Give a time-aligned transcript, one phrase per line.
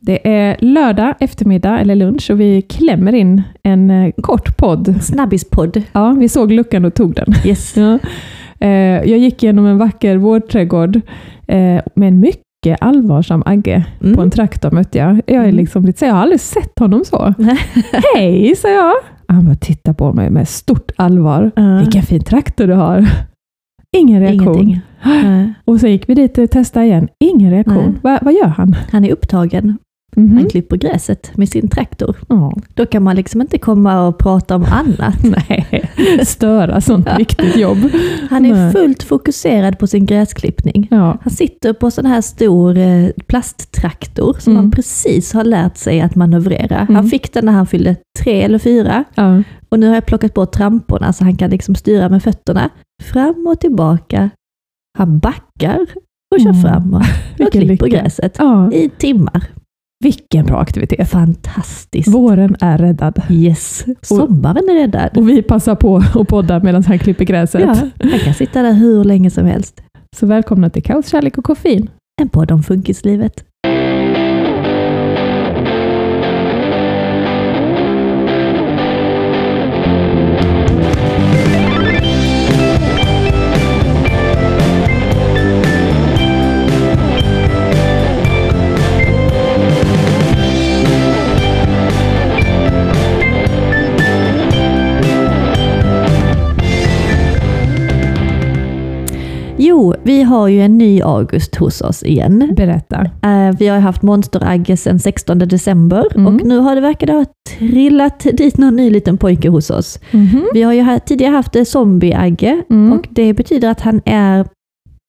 [0.00, 5.02] Det är lördag eftermiddag eller lunch och vi klämmer in en eh, kort podd.
[5.02, 5.82] Snabbispodd.
[5.92, 7.34] Ja, vi såg luckan och tog den.
[7.44, 7.76] Yes.
[7.76, 7.98] Ja.
[8.60, 8.70] Eh,
[9.10, 10.96] Jag gick genom en vacker vårdträdgård
[11.46, 14.14] eh, med en mycket allvarsam Agge Mm.
[14.16, 15.20] på en traktor mötte jag.
[15.26, 15.54] Jag, är Mm.
[15.54, 17.34] liksom lite så, jag har aldrig sett honom så.
[18.14, 18.92] Hej, sa jag.
[19.28, 21.50] Han bara tittade på mig med stort allvar.
[21.56, 21.78] Ja.
[21.78, 23.06] Vilken fin traktor du har.
[23.96, 24.80] Ingen reaktion.
[25.04, 25.54] Nej.
[25.64, 27.08] Och så gick vi dit och testade igen.
[27.24, 27.98] Ingen reaktion.
[28.02, 28.76] Va, vad gör han?
[28.92, 29.78] Han är upptagen.
[30.18, 30.36] Mhm.
[30.36, 32.16] Han klipper gräset med sin traktor.
[32.28, 32.52] Ja.
[32.74, 35.14] Då kan man liksom inte komma och prata om annat.
[35.48, 35.90] Nej,
[36.22, 37.78] störa sånt viktigt jobb.
[38.30, 38.72] Han är Nej.
[38.72, 40.88] fullt fokuserad på sin gräsklippning.
[40.90, 41.18] Ja.
[41.22, 44.64] Han sitter på sån här stor eh, plasttraktor som Mm.
[44.64, 46.78] han precis har lärt sig att manövrera.
[46.78, 46.94] Mm.
[46.94, 49.42] Han fick den när han fyllde tre eller fyra Ja.
[49.68, 52.70] och nu har jag plockat bort tramporna så han kan liksom styra med fötterna
[53.02, 54.30] fram och tillbaka.
[54.98, 55.80] Han backar
[56.34, 56.62] och kör Mm.
[56.62, 56.94] fram
[57.40, 57.86] och, klipper lycka.
[57.86, 58.72] gräset ja.
[58.72, 59.42] i timmar.
[60.04, 61.08] Vilken bra aktivitet.
[61.08, 62.08] Fantastiskt.
[62.08, 63.22] Våren är räddad.
[63.30, 65.16] Yes, sommaren är räddad.
[65.16, 67.60] Och vi passar på att podda medan han klipper gräset.
[67.60, 67.76] Ja,
[68.10, 69.80] han kan sitta där hur länge som helst.
[70.16, 71.90] Så välkomna till Kaos, kärlek och koffein.
[72.20, 73.44] En podd om funkislivet.
[99.78, 102.52] Jo, vi har ju en ny August hos oss igen.
[102.56, 103.00] Berätta.
[103.22, 106.26] Eh, vi har haft Monster-Agge sedan 16 december Mm.
[106.26, 107.24] och nu har det verkar ha
[107.58, 109.98] trillat dit någon ny liten pojke hos oss.
[110.10, 110.42] Mhm.
[110.54, 112.92] Vi har ju tidigare haft Zombie-Agge Mm.
[112.92, 114.46] och det betyder att han är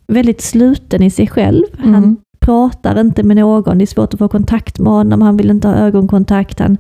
[0.08, 1.64] väldigt sluten i sig själv.
[1.78, 2.18] Han Mm.
[2.40, 5.68] pratar inte med någon, det är svårt att få kontakt med honom, han vill inte
[5.68, 6.78] ha ögonkontakt, han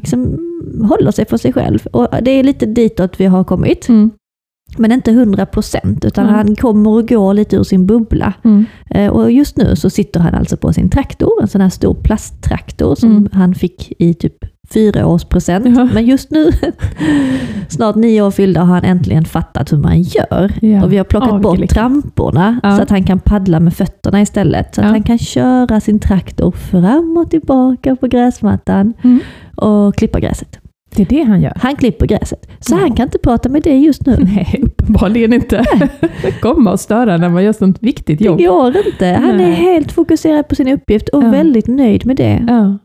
[0.00, 0.38] liksom
[0.88, 1.86] håller sig för sig själv.
[1.92, 3.88] Och det är lite ditåt vi har kommit.
[3.88, 4.10] Mm.
[4.76, 6.34] Men inte 100 procent, utan Nej.
[6.34, 8.32] han kommer och går lite ur sin bubbla.
[8.44, 8.66] Mm.
[8.90, 11.94] Eh, Och just nu så sitter han alltså på sin traktor, en sån här stor
[11.94, 13.28] plasttraktor som Mm.
[13.32, 14.34] han fick i typ
[14.74, 15.66] fyra års present.
[15.76, 15.88] Ja.
[15.94, 16.50] Men just nu,
[17.68, 20.52] snart nio år fyllda, har han äntligen fattat hur man gör.
[20.62, 20.84] Ja.
[20.84, 22.76] Och vi har plockat Ja, bort tramporna Ja.
[22.76, 24.74] så att han kan paddla med fötterna istället.
[24.74, 29.20] Så att han kan köra sin traktor fram och tillbaka på gräsmattan Mm.
[29.56, 30.58] och klippa gräset.
[30.96, 31.52] Det är det han gör.
[31.56, 32.48] Han klipper gräset.
[32.60, 32.78] Så Ja.
[32.80, 34.16] han kan inte prata med dig just nu.
[34.20, 35.64] Nej, uppenbarligen inte.
[36.40, 38.38] Komma och störa när man gör sånt viktigt Det jobb.
[38.38, 39.06] går inte.
[39.06, 39.52] Han är Nej.
[39.52, 41.30] helt fokuserad på sin uppgift och Ja.
[41.30, 42.44] väldigt nöjd med det.
[42.48, 42.78] Ja.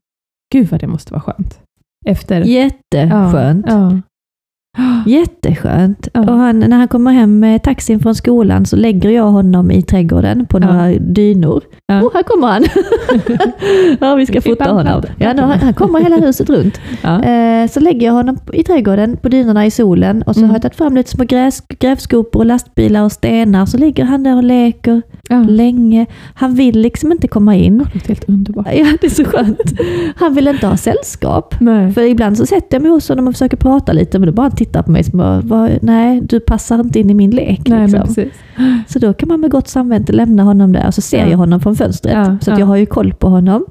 [0.54, 1.60] Gud vad det måste vara skönt.
[2.06, 2.42] Efter...
[2.42, 3.66] Jätteskönt.
[3.70, 4.02] Ja.
[5.06, 6.08] Jätteskönt.
[6.14, 6.22] Ja.
[6.22, 9.82] Och han, när han kommer hem med taxin från skolan så lägger jag honom i
[9.82, 10.66] trädgården på Ja.
[10.66, 11.64] några dynor.
[11.88, 12.02] Ja.
[12.02, 12.64] Oh, här kommer han!
[14.00, 15.04] ja, vi ska fota honom.
[15.20, 16.80] Ja, han, han kommer hela huset runt.
[17.02, 17.24] Ja.
[17.24, 20.50] Eh, så lägger jag honom i trädgården på dynorna i solen och så Mm.
[20.50, 23.66] har jag tagit fram lite små gräs, grävskopor och lastbilar och stenar.
[23.66, 25.44] Så ligger han där och leker Ja.
[25.44, 26.06] länge.
[26.34, 27.78] Han vill liksom inte komma in.
[27.78, 28.68] Det låter helt underbart.
[28.74, 29.74] Ja, det är så skönt.
[30.16, 31.56] Han vill inte ha sällskap.
[31.60, 31.92] Nej.
[31.94, 34.50] För ibland så sätter jag mig hos honom och försöker prata lite, men då bara
[34.52, 37.62] tittar på mig som bara, "Vad- nej, du passar inte in i min lek.
[37.68, 38.26] Nej, liksom.
[38.88, 41.30] Så då kan man med gott samvete lämna honom där, och så ser Ja.
[41.30, 42.14] jag honom från fönstret.
[42.14, 43.66] Ja, så jag har ju koll på honom.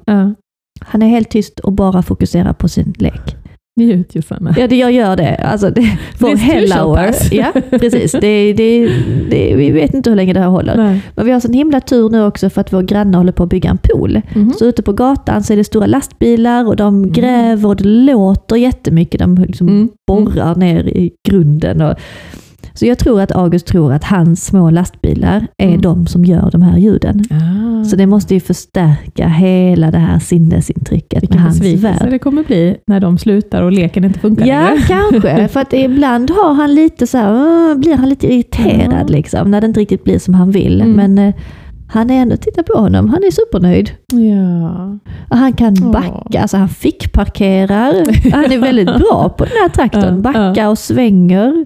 [0.79, 3.35] Han är helt tyst och bara fokuserar på sin lek.
[3.79, 4.55] Njut Josanna.
[4.57, 5.35] Ja, det, jag gör det.
[5.35, 6.95] Alltså, det vår This too hell shall hour.
[7.07, 7.31] pass.
[7.31, 8.11] Ja, precis.
[8.11, 8.87] Det, det,
[9.29, 10.77] det, vi vet inte hur länge det här håller.
[10.77, 11.01] Nej.
[11.15, 13.49] Men vi har sån himla tur nu också för att vår granne håller på att
[13.49, 14.21] bygga en pool.
[14.35, 14.53] Mhm.
[14.53, 18.55] Så ute på gatan så är det stora lastbilar och de gräver och det låter
[18.55, 19.19] jättemycket.
[19.19, 19.89] De liksom Mm.
[20.07, 21.81] borrar ner i grunden.
[21.81, 21.95] Och,
[22.73, 25.81] så jag tror att August tror att hans små lastbilar är Mm.
[25.81, 27.23] de som gör de här ljuden.
[27.31, 27.83] Ah.
[27.83, 32.07] Så det måste ju förstärka hela det här sinnesintrycket Vilken med hans värld.
[32.11, 34.81] det kommer bli när de slutar och leken inte funkar Ja, längre.
[34.87, 35.47] kanske.
[35.53, 39.15] För att ibland har han lite så här, blir han lite irriterad Ja.
[39.15, 40.81] liksom, när det inte riktigt blir som han vill.
[40.81, 40.93] Mm.
[40.95, 41.35] Men eh,
[41.87, 43.91] han är ändå, titta på honom, han är supernöjd.
[44.11, 44.99] Ja.
[45.29, 47.93] Och han kan backa, alltså han fick parkerar.
[48.31, 50.21] Han är väldigt bra på den här traktorn.
[50.33, 51.65] Backar och svänger.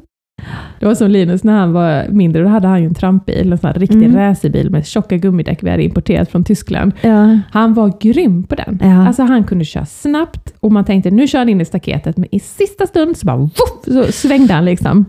[0.80, 3.58] Det var som Linus när han var mindre, då hade han ju en trampbil, en
[3.58, 4.16] sån här riktig Mm.
[4.16, 6.92] racerbil med tjocka gummidäck vi hade importerat från Tyskland.
[7.02, 7.40] Ja.
[7.52, 8.80] Han var grym på den.
[8.82, 9.08] Ja.
[9.08, 12.36] Alltså han kunde köra snabbt och man tänkte nu kör han in i staketet, men
[12.36, 15.06] i sista stund så bara voff, så svängde han liksom.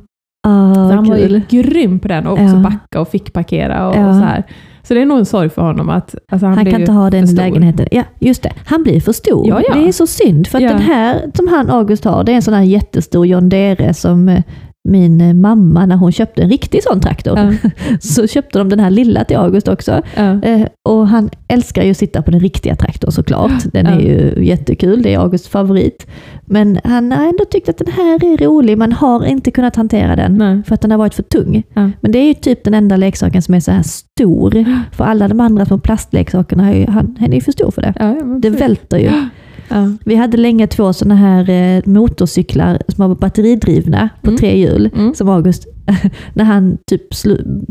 [0.47, 1.43] Ah, Så han var kul.
[1.49, 2.57] ju grym på den och också Ja.
[2.63, 4.09] backa och fick parkera och, Ja.
[4.09, 4.43] och så här.
[4.83, 7.11] Så det är nog en sorg för honom att alltså han, Han kan inte ha
[7.11, 7.87] den lägenheten.
[7.91, 8.53] Ja, just det.
[8.67, 9.49] Han blir för stor.
[9.49, 9.75] Ja, ja.
[9.75, 10.47] Det är så synd.
[10.47, 13.49] För att den här som han August har, det är en sån här jättestor John
[13.49, 14.43] Deere som eh,
[14.89, 17.71] min eh, mamma, när hon köpte en riktig sån traktor, Ja.
[18.01, 20.03] så köpte de den här lilla till August också.
[20.17, 23.63] Eh, och han älskar ju att sitta på den riktiga traktorn såklart.
[23.73, 26.07] Den är ju jättekul, det är Augusts favorit.
[26.47, 30.17] Men han har ändå tyckt att den här är rolig, man har inte kunnat hantera
[30.17, 30.63] den Nej.
[30.67, 31.63] för att den har varit för tung.
[32.01, 34.65] Men det är ju typ den enda leksaken som är så här stor.
[34.93, 37.95] För alla de andra små plastleksakerna, han, han är ju för stor för det.
[38.39, 39.11] Det välter ju.
[39.69, 39.91] Ja.
[40.05, 44.39] Vi hade länge två sådana här eh, motorcyklar som var batteridrivna på Mm.
[44.39, 44.91] tre hjul.
[44.97, 45.15] Mm.
[45.15, 45.67] Som August,
[46.35, 47.03] när han typ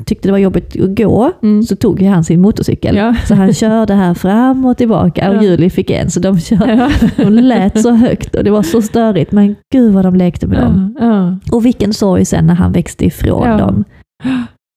[0.05, 1.63] tyckte det var jobbigt att gå, Mm.
[1.63, 2.95] så tog han sin motorcykel.
[2.95, 3.15] Ja.
[3.27, 5.43] Så han körde här fram och tillbaka och Ja.
[5.43, 6.09] Julie fick en.
[6.11, 6.89] Så de, kör, Ja.
[7.23, 9.31] de lät så högt och det var så störigt.
[9.31, 10.95] Men gud vad de lekte med dem.
[11.51, 13.83] Och vilken sorg sen när han växte ifrån dem.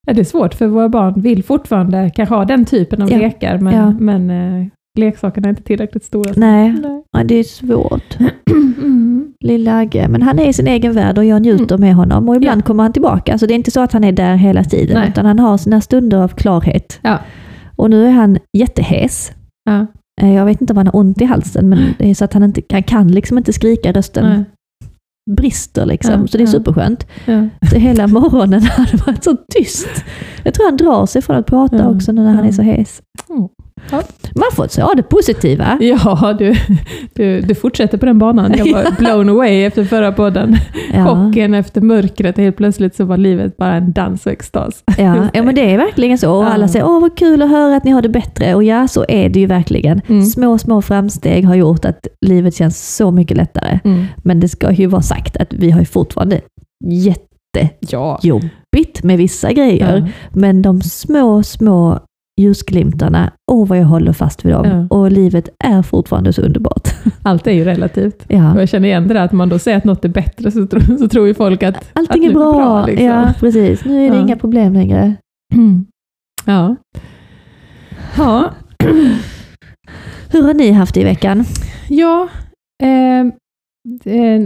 [0.07, 3.17] Ja, det är svårt för våra barn vill fortfarande kanske ha den typen av Ja.
[3.17, 3.93] lekar, men, Ja.
[3.99, 4.67] men eh,
[4.99, 6.33] leksakerna är inte tillräckligt stora.
[6.35, 7.03] Nej, Nej.
[7.11, 8.17] ja, det är svårt.
[8.81, 9.33] Mm.
[9.43, 10.07] Lilla Agge.
[10.07, 12.29] Men han är i sin egen värld och jag njuter med honom.
[12.29, 13.37] Och ibland kommer han tillbaka.
[13.37, 14.99] Så det är inte så att han är där hela tiden.
[14.99, 15.09] Nej.
[15.09, 16.99] Utan han har sina stunder av klarhet.
[17.01, 17.17] Ja.
[17.75, 19.31] Och nu är han jättehes.
[19.65, 19.85] Ja.
[20.21, 22.33] Eh, Jag vet inte om han har ont i halsen, men det är så att
[22.33, 23.91] han inte han kan liksom inte skrika.
[23.91, 24.43] Rösten Nej.
[25.31, 26.21] brister liksom.
[26.21, 26.51] Ja, så det är ja.
[26.51, 27.07] superskönt.
[27.25, 27.47] Ja.
[27.69, 29.89] Så hela morgonen har det varit så tyst.
[30.43, 32.47] Jag tror han drar sig från att prata Ja, också nu när han ja.
[32.49, 33.01] är så hes.
[33.29, 33.47] Mm.
[33.91, 34.01] Ja.
[34.35, 35.77] Man får ta det positiva.
[35.81, 36.55] Ja, du,
[37.13, 38.53] du, du fortsätter på den banan.
[38.57, 40.57] Jag var blown away efter förra podden.
[40.93, 41.05] Ja.
[41.05, 42.37] Chocken efter mörkret.
[42.37, 44.83] Helt plötsligt så var livet bara en dans och extas.
[44.97, 46.31] Ja, ja men det är verkligen så.
[46.33, 48.55] Och alla säger åh vad kul att höra att ni har det bättre.
[48.55, 50.01] Och ja, så är det ju verkligen.
[50.07, 50.25] Mm.
[50.25, 53.79] Små, små framsteg har gjort att livet känns så mycket lättare.
[53.83, 54.05] Mm.
[54.17, 56.41] Men det ska ju vara sagt att vi har ju fortfarande
[56.85, 59.03] jättejobbigt Ja.
[59.03, 59.97] med vissa grejer.
[59.97, 60.07] Ja.
[60.33, 61.99] Men de små, små
[62.41, 64.65] ljusglimtarna, åh vad jag håller fast vid dem.
[64.89, 64.97] Ja.
[64.97, 66.89] Och livet är fortfarande så underbart.
[67.23, 68.25] Allt är ju relativt.
[68.27, 68.53] Ja.
[68.53, 70.67] Och jag känner igen det där att man då säger att något är bättre så,
[70.67, 72.85] tror- så tror ju folk att Allting att är nu bra.
[72.85, 73.05] liksom.
[73.05, 73.85] Ja, precis.
[73.85, 74.21] Nu är det Ja.
[74.21, 75.13] inga problem längre.
[75.53, 75.85] Mm.
[76.45, 76.75] Ja.
[78.17, 78.51] Ja.
[80.31, 81.45] Hur har ni haft det i veckan?
[81.89, 82.27] Ja.
[82.83, 83.19] Eh,
[84.13, 84.41] eh,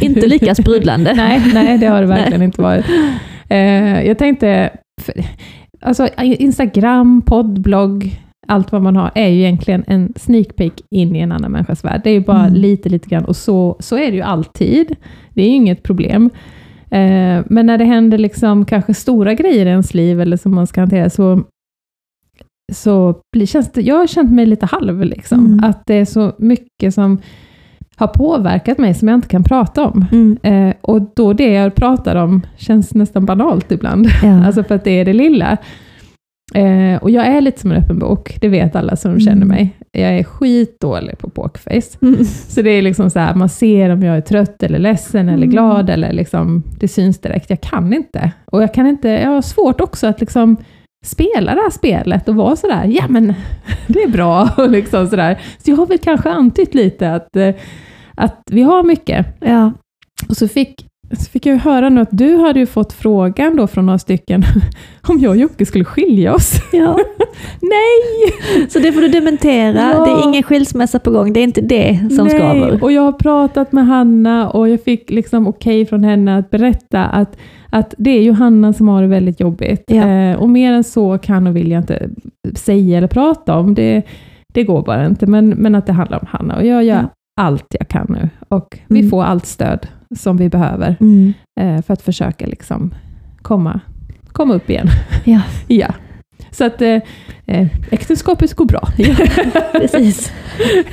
[0.02, 1.12] Inte lika sprudlande.
[1.16, 2.84] nej, nej, det har det verkligen inte varit.
[3.48, 4.70] Eh, jag tänkte,
[5.02, 5.14] för,
[5.80, 11.16] alltså Instagram, podd, blogg, allt vad man har är ju egentligen en sneak peek in
[11.16, 12.00] i en annan människas värld.
[12.04, 12.54] Det är ju bara Mm.
[12.54, 14.96] lite, lite grann och så, så är det ju alltid.
[15.34, 16.30] Det är ju inget problem.
[16.90, 20.66] Eh, men när det händer liksom kanske stora grejer i ens liv eller som man
[20.66, 21.42] ska hantera så
[22.72, 25.04] så blir, känns det, jag har känt mig lite halv.
[25.04, 25.46] Liksom.
[25.46, 25.64] Mm.
[25.64, 27.18] Att det är så mycket som
[28.00, 30.04] har påverkat mig som jag inte kan prata om.
[30.12, 30.38] Mm.
[30.42, 34.06] Eh, och då det jag pratar om känns nästan banalt ibland.
[34.22, 34.44] Ja.
[34.46, 35.56] Alltså för att det är det lilla.
[36.54, 39.20] Eh, och jag är lite som en öppen bok, det vet alla som Mm.
[39.20, 39.76] känner mig.
[39.92, 41.98] Jag är skitdålig på pokerface.
[42.02, 42.24] Mm.
[42.24, 45.36] Så det är liksom så här, man ser om jag är trött eller ledsen eller
[45.46, 45.50] Mm.
[45.50, 47.50] glad, eller liksom, det syns direkt.
[47.50, 48.32] Jag kan inte.
[48.44, 50.56] Och jag kan inte, jag har svårt också att liksom
[51.04, 53.34] spela det här spelet och vara sådär, ja men
[53.86, 54.48] det är bra.
[54.56, 55.38] Och liksom sådär.
[55.64, 57.54] Så jag har väl kanske antytt lite att, eh,
[58.20, 59.26] att vi har mycket.
[59.40, 59.72] Ja.
[60.28, 60.86] Och så fick,
[61.18, 64.42] så fick jag höra nu att du hade ju fått frågan då från några stycken
[65.08, 66.54] om jag och Jocke skulle skilja oss.
[66.72, 66.98] ja.
[67.62, 68.32] Nej!
[68.68, 69.92] Så det får du dementera.
[69.92, 70.04] Ja.
[70.04, 71.32] Det är ingen skilsmässa på gång.
[71.32, 72.82] Det är inte det som Nej, skaver.
[72.84, 77.04] och jag har pratat med Hanna och jag fick liksom okej från henne att berätta
[77.04, 77.36] att,
[77.70, 79.84] att det är ju Hanna som har det väldigt jobbigt.
[79.86, 80.08] Ja.
[80.08, 82.08] Eh, och mer än så kan och vill jag inte
[82.54, 83.74] säga eller prata om.
[83.74, 84.02] Det,
[84.54, 85.26] det går bara inte.
[85.26, 87.08] Men, men att det handlar om Hanna och jag gör Ja.
[87.40, 88.28] Allt jag kan nu.
[88.48, 89.10] Och vi Mm.
[89.10, 89.86] får allt stöd
[90.18, 91.32] som vi behöver Mm.
[91.60, 92.94] eh, för att försöka liksom
[93.42, 93.80] komma,
[94.32, 94.86] komma upp igen.
[95.24, 95.40] Ja.
[95.68, 95.88] ja.
[96.50, 96.98] Så att eh,
[97.46, 98.88] eh, äktenskapet går bra.
[99.72, 100.32] Precis.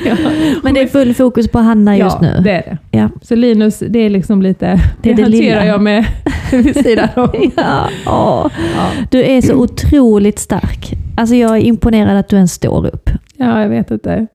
[0.05, 0.15] ja.
[0.63, 2.41] Men det är full fokus på Hanna just ja, nu.
[2.43, 2.61] det är
[2.91, 2.97] det.
[2.97, 3.09] Ja.
[3.21, 5.29] Så Linus, det är liksom lite, Det det, det hanterar
[5.61, 5.65] lilla.
[5.65, 6.05] jag med
[6.51, 7.51] vid sidan om.
[7.57, 7.87] Ja.
[8.07, 8.47] åh.
[8.75, 8.89] Ja.
[9.11, 10.93] Du är så otroligt stark.
[11.17, 13.09] Alltså jag är imponerad att du ens står upp.
[13.37, 14.27] ja, jag vet inte.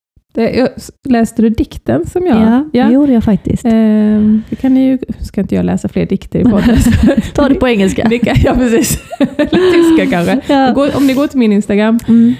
[1.08, 2.36] Läste du dikten som jag...
[2.42, 2.86] Ja, ja.
[2.86, 3.64] det gjorde jag faktiskt.
[3.64, 6.76] Ehm, det kan ni ju, ska inte jag läsa fler dikter i podden.
[7.34, 8.06] Ta det på engelska.
[8.08, 8.98] Ni kan, ja, precis.
[9.20, 10.40] Eller tyska kanske.
[10.54, 10.90] Ja.
[10.96, 12.34] Om ni går till min Instagram Mm.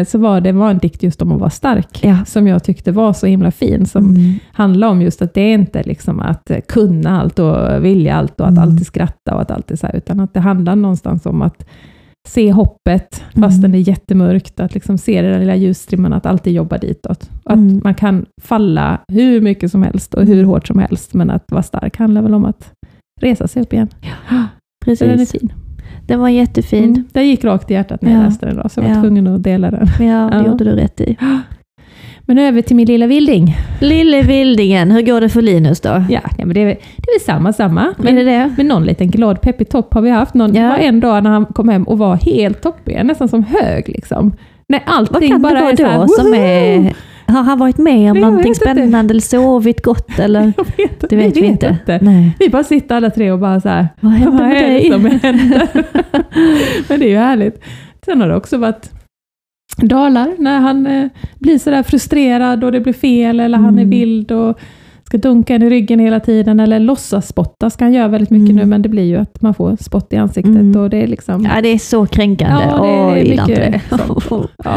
[0.00, 1.98] eh, så var det var en dikt just om att vara stark.
[2.04, 2.24] Ja.
[2.26, 3.86] Som jag tyckte var så himla fin.
[3.86, 4.32] Som Mm.
[4.52, 8.46] handlar om just att det är inte liksom att kunna allt och vilja allt och
[8.46, 8.62] att Mm.
[8.62, 11.66] alltid skratta och att alltid så här, utan att det handlar någonstans om att
[12.28, 13.72] se hoppet fastän Mm.
[13.72, 17.30] det är jättemörkt, att liksom se den lilla ljusstrimman, att alltid jobba ditåt.
[17.44, 17.80] Att Mm.
[17.84, 21.62] man kan falla hur mycket som helst och hur hårt som helst, men att vara
[21.62, 22.70] stark handlar väl om att
[23.20, 23.88] resa sig upp igen.
[24.98, 25.40] Så den är Precis.
[25.40, 25.52] fin.
[26.06, 26.84] Den var jättefin.
[26.84, 27.04] Mm.
[27.12, 28.24] Den gick rakt i hjärtat när jag Ja.
[28.26, 29.00] läste den idag, så jag var Ja.
[29.02, 29.86] tvungen att dela den.
[29.86, 30.46] Ja, det Ja.
[30.46, 31.16] gjorde du rätt i.
[32.26, 33.56] Men över till min lilla vilding.
[33.80, 35.88] Lille Vildingen, hur går det för Linus då?
[35.88, 37.94] Ja, ja men det är, väl- det är väl samma, samma.
[38.06, 38.54] är det det?
[38.56, 40.34] Men någon liten glad peppig topp har vi haft.
[40.34, 40.62] Någon, Ja.
[40.62, 43.88] Det var en dag när han kom hem och var helt toppig, nästan som hög.
[43.88, 44.32] Liksom.
[44.86, 46.94] Allting Vad kan bara det vara är så här, då som "Woho!" är...
[47.26, 48.70] Har han varit med om Nej, jag någonting vet inte.
[48.74, 50.52] spännande eller sovit gott eller?
[50.56, 51.66] Jag vet, Det vet vi inte.
[51.80, 51.98] inte.
[52.04, 52.30] Nej.
[52.38, 54.72] Vi bara sitter alla tre och bara så här, Vad hände vad med är det
[54.72, 54.90] dig?
[54.90, 55.68] som händer?
[56.88, 57.64] Men det är ju härligt.
[58.04, 58.90] Sen har det också varit
[59.76, 63.90] dalar när han eh, blir sådär frustrerad och det blir fel eller han är Mm.
[63.90, 64.58] vild och
[65.04, 68.50] ska dunka en i ryggen hela tiden eller låtsas spotta ska han göra väldigt mycket
[68.50, 68.56] Mm.
[68.56, 70.80] nu men det blir ju att man får spott i ansiktet Mm.
[70.80, 72.64] och det är liksom Ja, det är så kränkande.
[72.70, 74.40] Ja, det är gillar mycket inte det.
[74.64, 74.76] Ja.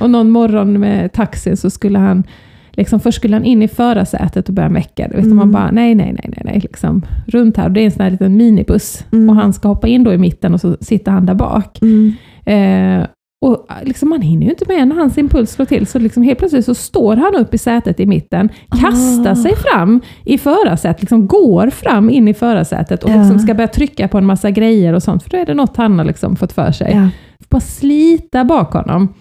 [0.00, 2.24] Och någon morgon med taxin så skulle han,
[2.72, 5.08] liksom, först skulle han in i förarsätet och börja mecka.
[5.08, 5.36] Vet, Mm.
[5.36, 7.64] Man bara, nej, nej, nej, nej, nej, liksom, runt här.
[7.66, 9.04] Och det är en sån här liten minibuss.
[9.12, 9.30] Mm.
[9.30, 11.78] Och han ska hoppa in då i mitten och så sitter han där bak.
[11.82, 12.12] Mm.
[12.46, 13.06] Eh,
[13.46, 15.86] och liksom, man hinner ju inte med när hans impuls slår till.
[15.86, 18.48] Så liksom, helt plötsligt så står han upp i sätet i mitten,
[18.80, 19.34] kastar Ah.
[19.36, 23.16] sig fram i förarsätet, liksom, går fram in i förarsätet och Ja.
[23.16, 25.22] liksom ska börja trycka på en massa grejer och sånt.
[25.22, 27.08] För då är det något han har liksom fått för sig Ja.
[27.48, 29.14] bara slita bak honom.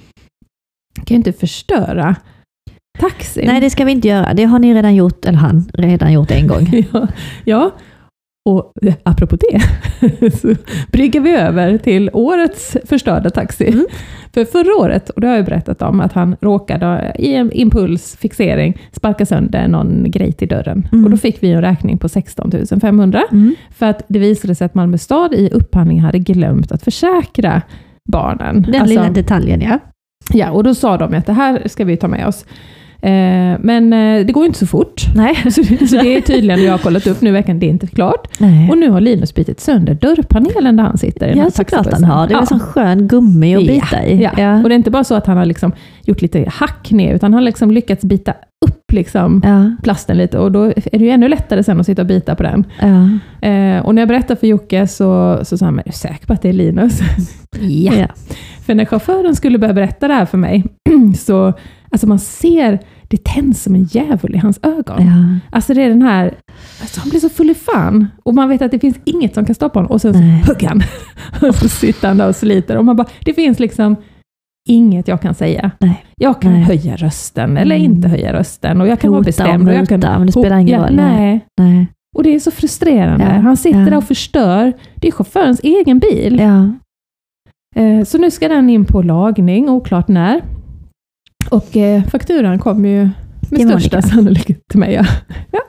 [0.95, 2.15] kan ju inte förstöra
[2.99, 3.43] taxin.
[3.47, 4.33] Nej, det ska vi inte göra.
[4.33, 6.67] Det har ni redan gjort, eller han redan gjort en gång.
[6.93, 7.07] ja,
[7.45, 7.71] ja,
[8.49, 9.61] och eh, apropå det,
[10.41, 10.55] så
[10.91, 13.67] brygger vi över till årets förstörda taxi.
[13.67, 13.85] Mm.
[14.33, 18.77] För förra året, och det har jag berättat om, att han råkade i en impulsfixering
[18.91, 20.87] sparka sönder någon grej till dörren.
[20.91, 21.05] Mm.
[21.05, 22.51] Och då fick vi en räkning på 16
[22.81, 23.23] 500.
[23.31, 23.55] Mm.
[23.71, 27.61] För att det visade sig att Malmö stad i upphandling hade glömt att försäkra
[28.11, 28.61] barnen.
[28.61, 29.79] Den Alltså- lilla detaljen, ja.
[30.33, 32.45] Ja, och då sa de att det här ska vi ta med oss.
[33.01, 35.05] Eh, men eh, det går ju inte så fort.
[35.15, 35.35] Nej.
[35.51, 37.87] Så, så det är tydligen, jag har kollat upp nu i veckan, det är inte
[37.87, 38.27] klart.
[38.39, 38.69] Nej.
[38.69, 42.27] Och nu har Linus bitit sönder dörrpanelen där han sitter Ja, såklart han har.
[42.27, 42.41] Det är ja.
[42.41, 44.29] en sån skön gummi att Ja, bita i.
[44.37, 44.61] Ja.
[44.63, 45.71] och det är inte bara så att han har liksom
[46.05, 48.33] gjort lite hack ner, utan han har liksom lyckats bita
[48.65, 52.01] upp liksom Ja, plasten lite och då är det ju ännu lättare sen att sitta
[52.01, 52.65] och bita på den.
[52.81, 53.09] ja.
[53.49, 56.27] Eh, och när jag berättade för Jocke så, så sa han, men är du säker
[56.27, 56.99] på att det är Linus?
[57.59, 57.93] ja.
[57.99, 58.07] Ja.
[58.65, 60.63] För när chauffören skulle börja berätta det här för mig,
[61.17, 61.53] så
[61.91, 65.05] alltså man ser, det tänds som en djävul i hans ögon.
[65.05, 65.39] ja.
[65.51, 66.33] Alltså det är den här,
[66.81, 68.07] alltså han blir så full i fan.
[68.23, 69.91] Och man vet att det finns inget som kan stoppa honom.
[69.91, 70.19] Och sen så
[70.51, 70.81] hugger han.
[71.49, 72.77] och så sitter han där och sliter.
[72.77, 73.95] Och man bara, det finns liksom
[74.69, 75.71] inget jag kan säga.
[75.79, 76.05] Nej.
[76.15, 76.61] Jag kan Nej.
[76.63, 77.91] höja rösten eller Mm.
[77.91, 78.81] inte höja rösten.
[78.81, 79.67] Och jag kan vara Hota bestämd.
[79.69, 80.95] och jag kan, men det spelar ingen roll.
[80.95, 81.15] Nej.
[81.17, 81.45] nej.
[81.71, 81.87] Nej.
[82.17, 83.25] Och det är så frustrerande.
[83.25, 83.85] Ja, Han sitter ja.
[83.85, 84.73] där och förstör.
[84.95, 86.39] Det är chaufförens egen bil.
[86.39, 86.71] Ja.
[87.81, 90.41] Eh, Så nu ska den in på lagning, oklart när.
[91.49, 93.09] Och eh, fakturan kommer ju
[93.49, 94.93] med Till största sannolikhet till mig.
[94.93, 95.05] Ja.
[95.51, 95.59] Ja,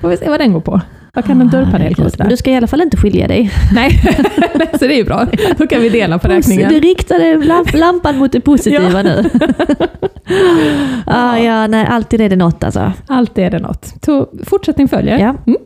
[0.00, 0.80] får vi se vad den går på.
[1.14, 2.24] Vad kan en Ah, dörrpanel kosta?
[2.28, 3.50] Du ska i alla fall inte skilja dig.
[3.74, 3.90] Nej,
[4.78, 5.26] så det är ju bra.
[5.58, 6.70] Då kan vi dela på Du räkningen.
[6.70, 9.02] riktade lamp- lampan mot det positiva Ja.
[9.02, 9.24] nu.
[11.06, 12.92] ah, ja, nej, alltid är det något alltså.
[13.06, 13.94] Alltid är det något.
[14.04, 15.18] Så fortsättning följer.
[15.18, 15.34] Ja.
[15.46, 15.58] Mm.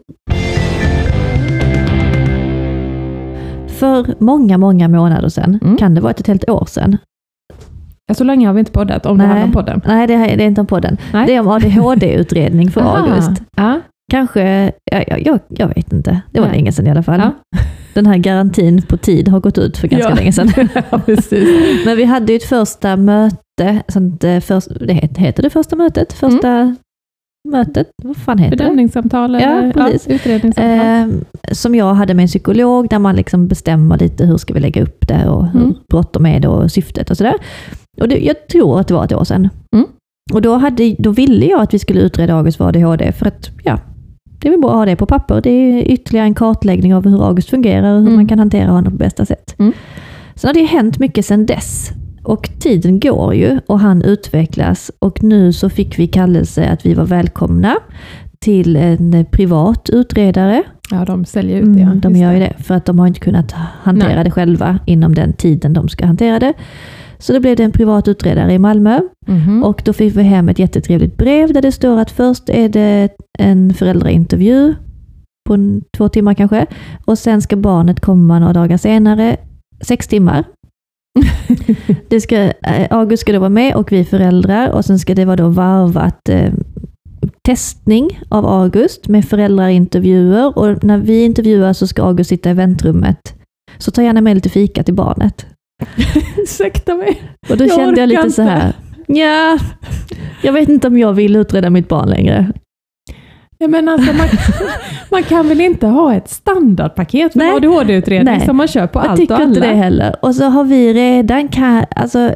[3.69, 5.77] För många, många månader sedan, Mm.
[5.77, 6.97] kan det vara ett helt år sedan?
[8.09, 9.27] Ja, så länge har vi inte poddat, om det Nej.
[9.27, 9.81] handlar om podden.
[9.87, 10.97] Nej, det, det är inte om podden.
[11.13, 11.27] Nej.
[11.27, 12.81] Det är om ADHD-utredning för.
[12.81, 13.31] August.
[13.57, 13.81] Ja.
[14.13, 16.21] Kanske, jag, jag, jag, vet inte.
[16.33, 16.57] Det var Nej.
[16.57, 17.21] länge sedan i alla fall.
[17.21, 17.59] Ja.
[17.95, 20.15] Den här garantin på tid har gått ut för ganska Ja.
[20.15, 20.53] länge sedan.
[20.91, 21.49] ja, precis.
[21.87, 25.77] Men vi hade ju ett första möte, sånt, eh, först, det heter, heter det första
[25.77, 26.13] mötet?
[26.13, 26.77] Första
[27.49, 27.87] mötet?
[28.03, 28.65] Vad fan heter det?
[28.65, 30.07] Bedömningssamtal Ja, eller precis.
[30.09, 31.11] utredningssamtal.
[31.45, 34.61] Eh, som jag hade med en psykolog, där man liksom bestämmer lite hur ska vi
[34.61, 35.75] lägga upp det och hur Mm.
[35.89, 37.35] bråttom är det och syftet och sådär.
[38.01, 39.49] Och det, jag tror att det var ett år sedan.
[39.75, 39.87] Mm.
[40.33, 43.51] Och då, hade, då ville jag att vi skulle utreda August för ADHD, för att
[43.65, 43.79] ja,
[44.41, 45.41] det är väl bra att ha det på papper.
[45.41, 48.15] Det är ytterligare en kartläggning av hur August fungerar och hur Mm.
[48.15, 49.55] man kan hantera honom på bästa sätt.
[49.59, 49.73] Mm.
[50.35, 51.91] Sen har det hänt mycket sedan dess.
[52.25, 56.95] Och tiden går ju och han utvecklas och nu så fick vi kallelse att vi
[56.95, 57.77] var välkomna
[58.39, 60.63] till en privat utredare.
[60.91, 61.81] Ja, de säljer ut det.
[61.81, 61.87] ja.
[61.87, 63.53] Mm, de Just gör ju det för att de har inte kunnat
[63.83, 64.25] hantera Nej.
[64.25, 66.53] det själva inom den tiden de ska hantera det.
[67.19, 69.65] Så då blev det en privat utredare i Malmö Mhm.
[69.65, 73.09] och då fick vi hem ett jättetrevligt brev där det står att först är det
[73.39, 74.75] en föräldraintervju
[75.49, 76.67] på en, två timmar kanske
[77.05, 79.37] och sen ska barnet komma några dagar senare,
[79.81, 80.45] sex timmar.
[82.09, 85.25] Det ska, eh, August ska då vara med och vi föräldrar och sen ska det
[85.25, 86.53] vara då varvat eh,
[87.47, 93.35] testning av August med föräldraintervjuer och när vi intervjuar så ska August sitta i väntrummet.
[93.79, 95.47] Så ta gärna med lite fika till barnet.
[96.39, 97.23] Ursäkta mig.
[97.51, 98.53] Och då Jag kände jag lite så inte.
[98.53, 98.73] här,
[99.07, 99.59] ja,
[100.43, 102.53] jag vet inte om jag vill utreda mitt barn längre.
[103.59, 104.27] Ja, men alltså, man,
[105.11, 109.21] man kan väl inte ha ett standardpaket för ADHD-utredning som man kör på Jag allt
[109.21, 109.49] tycker och alla?
[109.49, 110.17] inte det heller.
[110.23, 112.35] Och så har vi redan, ka- alltså,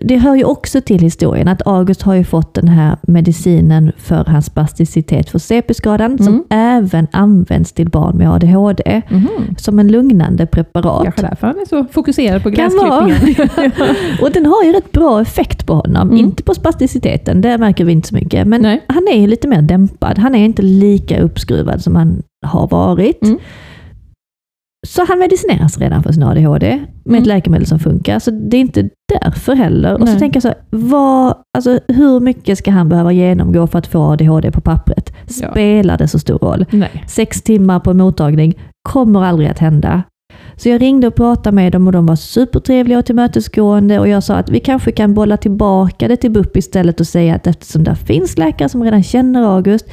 [0.00, 4.24] det hör ju också till historien att August har ju fått den här medicinen för
[4.24, 6.44] hans spasticitet för CP-skadan, som Mm.
[6.50, 9.28] även används till barn med ADHD, Mhm.
[9.58, 11.02] som en lugnande preparat.
[11.04, 13.72] Kanske därför han är så fokuserad på gräsklippningen.
[14.22, 16.08] Och den har ju rätt bra effekt på honom.
[16.08, 16.16] Mm.
[16.16, 18.46] Inte på spasticiteten, det märker vi inte så mycket.
[18.46, 18.84] Men Nej.
[18.88, 20.18] han är ju lite mer dämpad.
[20.18, 23.20] Han är inte lika uppskruvad som han har varit.
[24.86, 27.20] Så han medicineras redan för sin ADHD med Mm.
[27.22, 28.18] ett läkemedel som funkar.
[28.18, 28.88] Så det är inte
[29.20, 29.92] därför heller.
[29.94, 30.18] Och så Nej.
[30.18, 34.02] tänker jag så här, vad, alltså, hur mycket ska han behöva genomgå för att få
[34.12, 35.12] ADHD på pappret?
[35.40, 35.50] Ja.
[35.50, 36.66] Spelar det så stor roll?
[36.70, 37.04] Nej.
[37.08, 38.54] Sex timmar på en mottagning
[38.88, 40.02] kommer aldrig att hända.
[40.56, 44.22] Så jag ringde och pratade med dem och de var supertrevliga och tillmötesgående och jag
[44.22, 47.84] sa att vi kanske kan bolla tillbaka det till BUP istället och säga att eftersom
[47.84, 49.86] det finns läkare som redan känner August,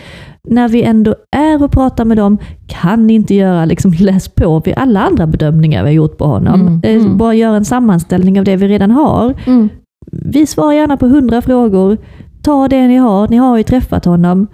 [0.48, 4.74] när vi ändå är och pratar med dem, kan inte göra liksom läs på vid
[4.78, 6.62] alla andra bedömningar vi har gjort på honom.
[6.62, 7.18] Mm, Eh, mm.
[7.18, 9.34] Bara göra en sammanställning av det vi redan har.
[9.48, 9.70] Mm.
[10.12, 11.98] Vi svarar gärna på hundra frågor.
[12.44, 14.48] Ta det ni har, ni har ju träffat honom.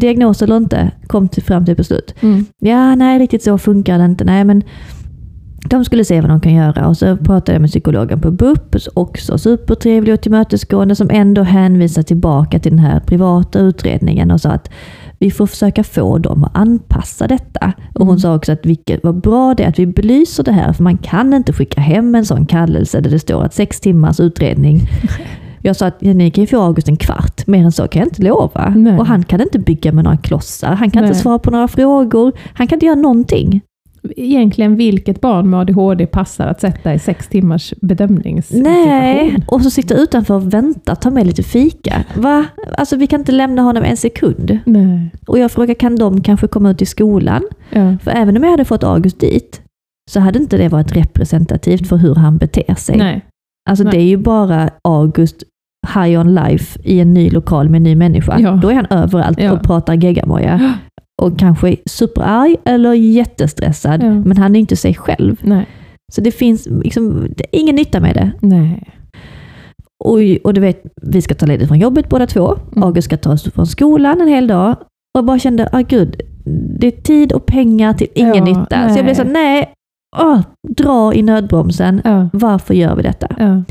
[0.00, 2.14] Diagnos eller inte, kom till, fram till beslut.
[2.20, 2.46] Mm.
[2.58, 4.24] Ja, nej, riktigt så funkar det inte.
[4.24, 4.62] Nej, men
[5.68, 8.76] de skulle se vad de kan göra och så pratade jag med psykologen på BUP,
[8.94, 14.48] också supertrevlig och tillmötesgående, som ändå hänvisar tillbaka till den här privata utredningen och sa
[14.50, 14.70] att
[15.18, 17.72] vi får försöka få dem att anpassa detta.
[17.94, 18.18] Och hon Mm.
[18.18, 20.98] sa också att vilket vad bra det är att vi belyser det här, för man
[20.98, 24.80] kan inte skicka hem en sån kallelse där det står att sex timmars utredning
[25.62, 28.06] jag sa att ni kan ju få August en kvart, mer än så kan jag
[28.06, 28.72] inte lova.
[28.76, 28.98] Nej.
[28.98, 31.08] Och han kan inte bygga med några klossar, han kan Nej.
[31.10, 33.60] inte svara på några frågor, han kan inte göra någonting.
[34.16, 38.72] Egentligen vilket barn med ADHD passar att sätta i sex timmars bedömningssituation?
[38.88, 42.04] Nej, och så sitta utanför och vänta, ta med lite fika.
[42.16, 42.44] Va?
[42.76, 44.58] Alltså vi kan inte lämna honom en sekund.
[44.66, 45.10] Nej.
[45.26, 47.42] Och jag frågar, kan de kanske komma ut i skolan?
[47.70, 47.96] Ja.
[48.02, 49.60] För även om jag hade fått August dit,
[50.10, 52.96] så hade inte det varit representativt för hur han beter sig.
[52.98, 53.24] Nej.
[53.70, 53.92] Alltså Nej.
[53.92, 55.42] det är ju bara August
[55.94, 58.38] high on life i en ny lokal med en ny människa.
[58.40, 58.50] Ja.
[58.62, 59.52] Då är han överallt Ja.
[59.52, 60.74] och pratar geggamoja.
[61.20, 64.10] Och kanske superarg eller jättestressad, Ja.
[64.10, 65.36] men han är inte sig själv.
[65.42, 65.66] Nej.
[66.12, 68.30] Så det finns liksom, det ingen nytta med det.
[68.40, 68.82] Nej.
[70.04, 72.56] Och, och du vet, vi ska ta ledigt från jobbet båda två.
[72.72, 72.82] Mm.
[72.82, 74.70] August ska ta oss från skolan en hel dag.
[75.14, 76.20] Och jag bara kände, ah gud,
[76.80, 78.88] det är tid och pengar till ingen Ja, nytta.
[78.88, 79.72] Så jag blev så, nej.
[80.16, 82.00] Åh, dra i nödbromsen.
[82.04, 82.28] Ja.
[82.32, 83.26] Varför gör vi detta?
[83.38, 83.62] Ja.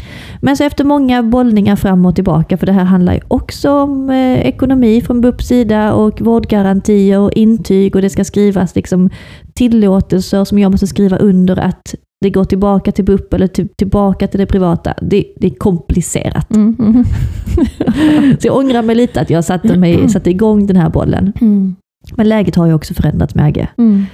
[0.41, 4.10] Men så efter många bollningar fram och tillbaka, för det här handlar ju också om
[4.10, 9.10] eh, ekonomi från BUPs sida och vårdgarantier och intyg och det ska skrivas liksom
[9.54, 14.28] tillåtelser som jag måste skriva under att det går tillbaka till BUP eller till, tillbaka
[14.28, 14.93] till det privata.
[15.02, 16.52] Det, det är komplicerat.
[16.52, 16.75] Mm.
[16.80, 17.04] Mm.
[18.39, 21.34] Så jag ångrar mig lite att jag satte, mig, satte igång den här bollen.
[21.41, 21.75] Mm.
[22.15, 23.67] Men läget har ju också förändrats med Agge.
[23.78, 24.06] Mm.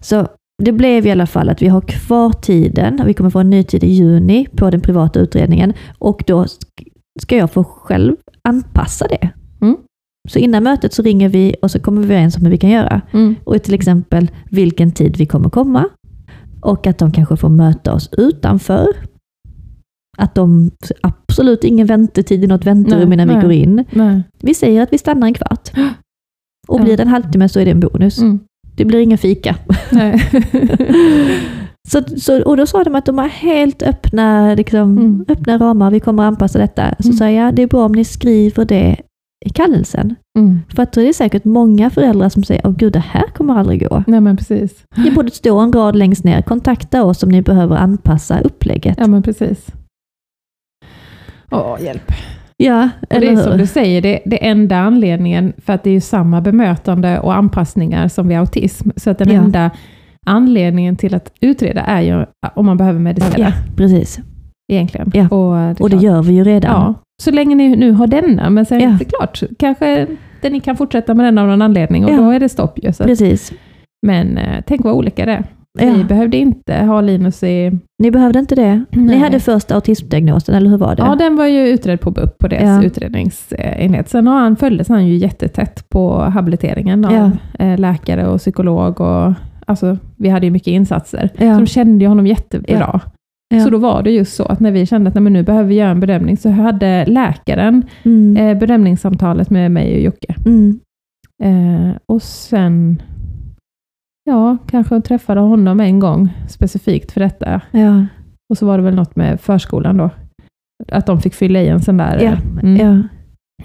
[0.00, 0.26] Så
[0.62, 3.62] det blev i alla fall att vi har kvar tiden, vi kommer få en ny
[3.62, 6.88] tid i juni på den privata utredningen och då sk-
[7.22, 8.16] ska jag få själv
[8.48, 9.30] anpassa det.
[9.60, 9.76] Mm.
[10.30, 12.70] Så innan mötet så ringer vi och så kommer vi överens om hur vi kan
[12.70, 13.00] göra.
[13.12, 13.34] Mm.
[13.44, 15.84] Och till exempel vilken tid vi kommer komma
[16.60, 18.86] och att de kanske får möta oss utanför.
[20.18, 23.84] Att de absolut ingen väntetid i något väntrum innan vi går in.
[23.92, 24.22] Nej.
[24.42, 25.70] Vi säger att vi stannar en kvart.
[26.68, 28.18] Och blir det en halvtimme så är det en bonus.
[28.18, 28.38] Mm.
[28.76, 29.56] Det blir ingen fika.
[31.88, 35.24] Så, så, och då sa de att de har helt öppna, liksom, Mm.
[35.28, 36.94] öppna ramar, vi kommer anpassa detta.
[36.98, 37.16] Så Mm.
[37.16, 38.96] sa jag, det är bra om ni skriver det
[39.46, 40.14] i kallelsen.
[40.38, 40.60] Mm.
[40.74, 43.88] För att det är säkert många föräldrar som säger, åh gud det här kommer aldrig
[43.88, 44.04] gå.
[44.06, 44.84] Nej men precis.
[45.04, 48.96] Det borde stå en rad längst ner, kontakta oss om ni behöver anpassa upplägget.
[49.00, 49.66] Ja men precis.
[51.50, 52.12] Åh, hjälp.
[52.64, 55.90] Ja, Och det eller är som du säger, det, det enda anledningen, för att det
[55.90, 59.34] är ju samma bemötande och anpassningar som vid autism, så att den Ja.
[59.42, 59.70] enda
[60.26, 62.24] anledningen till att utreda är ju
[62.54, 64.18] om man behöver medicinera, Ja, precis.
[64.72, 65.10] egentligen.
[65.14, 65.28] Ja.
[65.28, 66.70] Och, det, Och det gör vi ju redan.
[66.72, 68.88] Ja, så länge ni nu har denna, men sen Ja.
[68.88, 70.06] är det klart, kanske
[70.42, 72.16] det ni kan fortsätta med den av någon anledning och Ja.
[72.16, 72.92] då är det stopp ju.
[72.92, 73.04] Så.
[73.04, 73.52] Precis.
[74.06, 75.44] Men eh, tänk vad olika det är.
[75.78, 75.92] Ja.
[75.96, 77.78] Vi behövde inte ha Linus i...
[78.02, 78.84] Ni behövde inte det.
[78.92, 79.18] Ni Nej.
[79.18, 81.02] hade första autismdiagnosen, eller hur var det?
[81.02, 82.84] Ja, den var ju utredd på BUP, på deras Ja.
[82.84, 84.08] utredningsenhet.
[84.08, 87.30] Sen har han, följdes han ju jättetätt på habiliteringen av Ja.
[87.64, 89.00] eh, läkare och psykolog.
[89.00, 89.32] Och,
[89.66, 91.28] alltså, vi hade ju mycket insatser.
[91.38, 91.54] Så ja.
[91.58, 93.00] de kände ju honom jättebra.
[93.64, 95.74] Så då var det just så att när vi kände att nej, nu behöver vi
[95.74, 98.36] göra en bedömning, så hade läkaren Mm.
[98.36, 100.34] eh, bedömningssamtalet med mig och Jocke.
[100.46, 100.80] Mm.
[101.42, 103.02] Eh, och sen,
[104.24, 107.60] ja, kanske träffade honom en gång specifikt för detta.
[107.70, 108.06] Ja.
[108.48, 110.10] Och så var det väl något med förskolan då.
[110.92, 112.18] Att de fick fylla i en sån där...
[112.18, 112.32] Ja.
[112.32, 112.76] eh, mm.
[112.76, 113.08] Ja.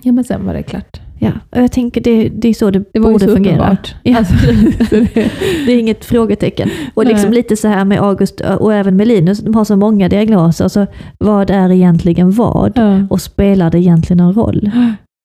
[0.01, 1.01] ja, men sen var det klart.
[1.21, 3.55] Ja, och jag tänker det, det är så det, Det borde så fungera.
[3.55, 3.95] uppenbart.
[4.03, 4.17] Ja.
[4.17, 4.33] Alltså,
[4.89, 5.13] så det,
[5.65, 6.69] Det är inget frågetecken.
[6.93, 10.09] Och liksom lite så här med August och även med Linus, de har så många
[10.09, 12.71] diagnoser, så vad är egentligen vad?
[12.75, 13.07] ja.
[13.09, 14.71] Och spelar det egentligen någon roll?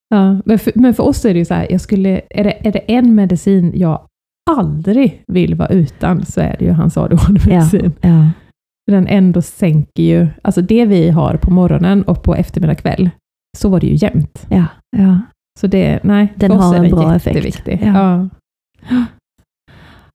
[0.08, 2.68] Ja, men, för, men för oss är det ju så här, jag skulle, är, det,
[2.68, 4.00] är det en medicin jag
[4.50, 7.92] aldrig vill vara utan, så är det ju hans ADHD-medicin.
[8.00, 8.30] Ja.
[8.86, 13.10] Den ändå sänker ju, alltså det vi har på morgonen och på eftermiddag kväll,
[13.56, 14.46] så var det ju jämnt.
[14.50, 14.64] Ja.
[14.96, 15.20] ja.
[15.60, 17.36] Så det, nej, Den har en bra effekt.
[17.36, 17.80] jätteviktig.
[17.84, 18.28] Ja.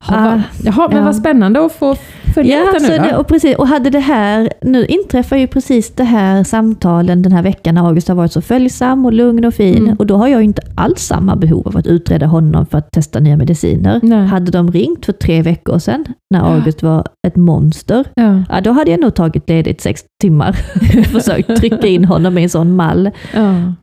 [0.07, 0.15] Ja.
[0.15, 1.03] Ja, Ah, Jaha, men ja.
[1.03, 1.95] vad spännande att få
[2.35, 3.17] följa Ja, detta nu det, då.
[3.19, 7.41] och, precis, och hade det här, nu inträffar ju precis det här samtalen den här
[7.43, 9.77] veckan när August har varit så följsam och lugn och fin.
[9.83, 9.95] Mm.
[9.95, 13.19] Och då har jag inte alls samma behov av att utreda honom för att testa
[13.19, 13.99] nya mediciner.
[14.03, 14.25] Nej.
[14.27, 18.71] Hade de ringt för tre veckor sedan, när August var ett monster, Ja, ja, då
[18.71, 20.49] hade jag nog tagit ledigt sex timmar
[20.99, 23.09] och försökt trycka in honom i en sån mall.
[23.33, 23.73] ja.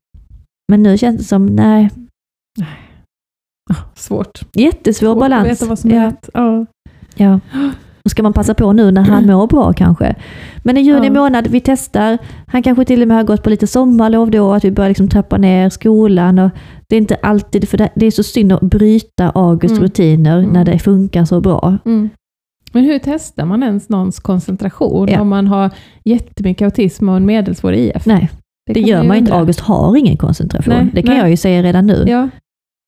[0.72, 1.90] Men nu känns det som, nej,
[2.60, 2.64] Ah,
[3.94, 4.40] Svårt.
[4.54, 5.44] jättesvår Svårt balans.
[5.46, 6.06] att veta vad som är ja.
[6.06, 6.28] rätt.
[6.34, 6.66] Ja.
[7.14, 7.40] Ja.
[8.04, 10.14] Och ska man passa på nu när han mår bra kanske.
[10.62, 11.12] Men i juni Ja.
[11.12, 12.18] månad, vi testar.
[12.46, 15.08] Han kanske till och med har gått på lite sommarlov då, att vi börjar liksom
[15.08, 16.38] trappa ner skolan.
[16.38, 16.50] Och
[16.88, 19.82] det är inte alltid, för det, det är så synd att bryta Augusts Mm.
[19.84, 20.50] rutiner Mm.
[20.50, 21.78] när det funkar så bra.
[21.84, 22.10] Mm.
[22.72, 25.20] Men hur testar man ens någons koncentration Ja.
[25.20, 25.70] om man har
[26.04, 28.06] jättemycket autism och en medelsvår IF?
[28.06, 28.30] Nej,
[28.66, 29.34] det, kan gör man inte.
[29.34, 30.74] August har ingen koncentration.
[30.74, 31.18] Nej, det kan nej.
[31.20, 32.04] jag ju säga redan nu.
[32.06, 32.28] Ja.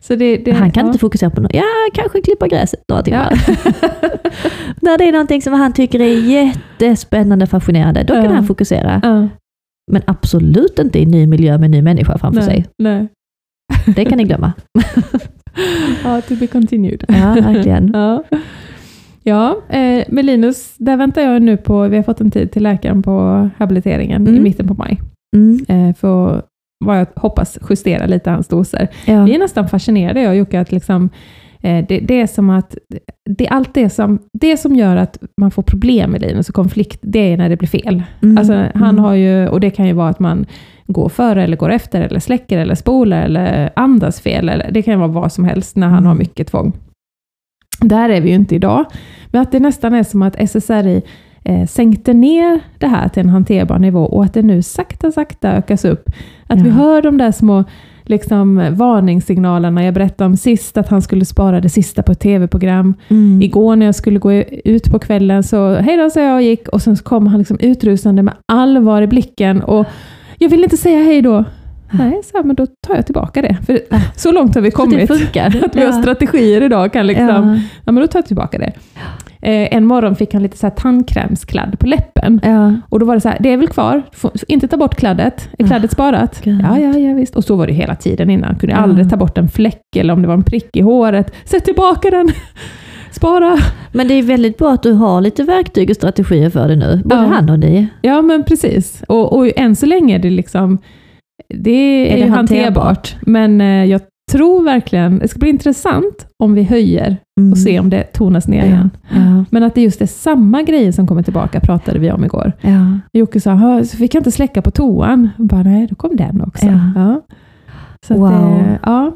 [0.08, 0.86] Det, det, han kan ja.
[0.86, 1.54] inte fokusera på något.
[1.54, 1.62] Ja,
[1.94, 3.42] kanske klippa gräset några timmar.
[3.46, 3.52] Ja.
[4.82, 8.30] när det är någonting som han tycker är jättespännande och fascinerande, då kan Ja.
[8.32, 9.00] han fokusera.
[9.92, 12.66] Men absolut inte i ny miljö med en ny människa framför sig.
[12.78, 12.98] Nej.
[13.86, 13.94] Nej.
[13.96, 14.52] Det kan ni glömma.
[16.04, 17.04] Ja, to be continued.
[17.08, 17.90] Ja, verkligen.
[17.94, 18.22] Ja,
[19.22, 22.62] ja eh, med Linus, där väntar jag nu på, vi har fått en tid till
[22.62, 24.42] läkaren på habiliteringen i Mm.
[24.42, 25.00] mitten på maj.
[25.36, 26.42] Mm, Eh, för
[26.84, 28.88] vad jag hoppas justera lite hans doser.
[29.06, 29.24] ja.
[29.24, 31.10] Vi är nästan fascinerade, jag och Jocke, att liksom,
[31.60, 32.76] eh, det, det är som att
[33.38, 36.98] det, allt det som, det som gör att man får problem med Linus och konflikt,
[37.02, 38.02] det är när det blir fel.
[38.22, 38.98] Mm, Alltså, han mm.
[38.98, 40.46] har ju, och det kan ju vara att man
[40.86, 44.48] går före eller går efter, eller släcker eller spolar, eller andas fel.
[44.48, 46.06] Eller, det kan ju vara vad som helst när han Mm.
[46.06, 46.72] har mycket tvång.
[47.80, 48.84] Där är vi ju inte idag.
[49.30, 51.02] Men att det nästan är som att SSRI
[51.48, 55.52] eh, sänkte ner det här till en hanterbar nivå och att det nu sakta, sakta
[55.52, 56.10] ökas upp.
[56.46, 56.74] Att vi Ja.
[56.74, 57.64] hör de där små
[58.04, 59.84] liksom, varningssignalerna.
[59.84, 62.94] Jag berättade om sist att han skulle spara det sista på ett tv-program.
[63.08, 63.42] Mm.
[63.42, 64.32] Igår när jag skulle gå
[64.64, 67.56] ut på kvällen så hej då sa jag och gick och sen kom han liksom
[67.60, 69.86] utrusande med allvar i blicken och
[70.38, 71.44] jag vill inte säga hej då.
[71.90, 73.56] Nej, så här, men då tar jag tillbaka det.
[73.66, 73.80] För
[74.16, 75.08] så långt har vi Så det kommit.
[75.08, 75.46] funkar.
[75.64, 77.58] Att vi har strategier idag kan liksom, ja.
[77.84, 77.92] Ja.
[77.92, 78.72] men då tar jag tillbaka det.
[79.42, 82.40] Eh, en morgon fick han lite så här tandkrämskladd på läppen.
[82.42, 82.74] Ja.
[82.88, 85.48] Och då var det så här, det är väl kvar, får, inte ta bort kladdet.
[85.58, 86.40] Är kladdet sparat?
[86.44, 86.60] Gud.
[86.62, 87.36] Ja, ja, ja visst.
[87.36, 88.56] Och så var det hela tiden innan.
[88.58, 88.80] Kunde Ja.
[88.82, 91.32] aldrig ta bort en fläck eller om det var en prick i håret.
[91.44, 92.28] Sätt tillbaka den!
[93.10, 93.56] Spara!
[93.92, 97.02] Men det är väldigt bra att du har lite verktyg och strategier för det nu.
[97.04, 97.26] Både Ja.
[97.28, 97.86] han och ni.
[98.02, 99.02] Ja, men precis.
[99.08, 100.78] Och, och än så länge är det liksom,
[101.54, 102.64] det är, Är det hanterbart?
[102.66, 103.16] hanterbart.
[103.20, 107.52] Men eh, jag tror verkligen, det ska bli intressant om vi höjer Mm.
[107.52, 108.90] och se om det tonas ner igen.
[109.10, 109.44] Ja.
[109.50, 112.52] Men att det just är samma grejer som kommer tillbaka pratade vi om igår.
[112.60, 112.98] Ja.
[113.12, 115.28] Jocke sa, "Hör, så fick jag inte släcka på toan.
[115.38, 116.66] Bara, nej, då kom den också.
[116.94, 117.22] Ja.
[118.06, 118.32] Så Wow.
[118.60, 119.12] eh, ja.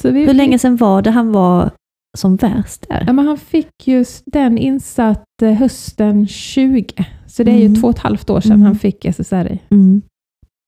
[0.00, 1.70] Så vi, Hur länge sedan var det han var
[2.18, 3.04] som värst där?
[3.06, 6.84] Ja, men han fick just den insatt eh, hösten 20.
[7.26, 7.80] Så det är ju Mm.
[7.80, 8.66] två och ett halvt år sedan Mm.
[8.66, 9.58] han fick SSRI.
[9.70, 10.02] Mm.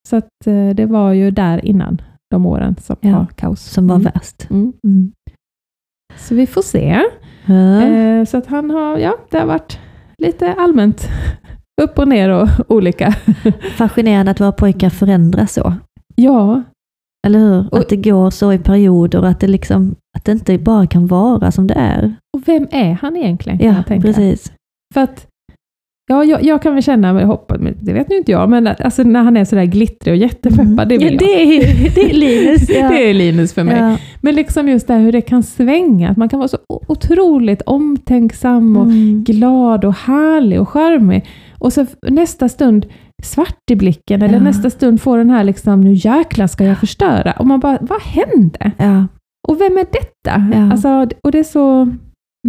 [0.09, 3.61] Så att, eh, det var ju där innan de åren som Ja, var kaos.
[3.61, 4.11] Som var Mm.
[4.14, 4.47] värst.
[4.51, 4.73] Mm.
[4.87, 5.12] Mm.
[6.16, 6.88] Så vi får se.
[7.49, 9.79] Eh, så att han har, ja, det har varit
[10.23, 11.09] lite allmänt
[11.83, 13.12] upp och ner och olika.
[13.77, 15.75] Fascinerande att våra pojkar förändras så.
[16.14, 16.62] Ja,
[17.27, 17.69] Eller hur?
[17.73, 20.87] Och- att det går så i perioder och att det, liksom, att det inte bara
[20.87, 22.14] kan vara som det är.
[22.37, 23.59] och vem är han egentligen?
[23.62, 24.53] Ja, precis.
[24.95, 25.27] För att,
[26.11, 27.12] ja, jag, jag kan väl känna,
[27.59, 30.88] men det vet nu inte jag, men alltså, när han är sådär glittrig och jättepeppad,
[30.88, 32.68] det vill ja, det, är, det är Linus.
[32.81, 32.88] Ja.
[32.88, 33.79] Det är Linus för mig.
[33.79, 33.96] Ja.
[34.20, 37.62] Men liksom just det här hur det kan svänga, att man kan vara så otroligt
[37.62, 39.25] omtänksam och Mm.
[39.25, 41.27] glad och härlig och charmig.
[41.59, 42.87] Och så nästa stund
[43.23, 47.33] svart i blicken, eller nästa stund får den här liksom, nu jäklar ska jag förstöra.
[47.33, 48.70] Och man bara, vad hände?
[49.49, 50.42] Och vem är detta?
[50.73, 51.88] Alltså, och det är så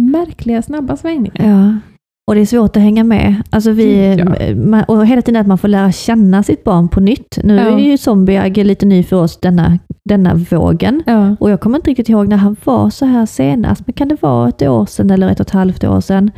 [0.00, 1.78] märkliga, snabba svängningar.
[2.26, 3.34] Och det är svårt att hänga med.
[3.50, 4.54] Alltså vi, Ja.
[4.54, 7.38] man, och hela tiden att man får lära känna sitt barn på nytt.
[7.44, 7.62] Nu Ja.
[7.62, 11.02] är ju zombie lite ny för oss, denna, denna vågen.
[11.06, 11.36] Ja.
[11.40, 14.16] Och jag kommer inte riktigt ihåg när han var så här senast, men kan det
[14.22, 16.30] vara ett år sedan eller ett och ett halvt år sedan?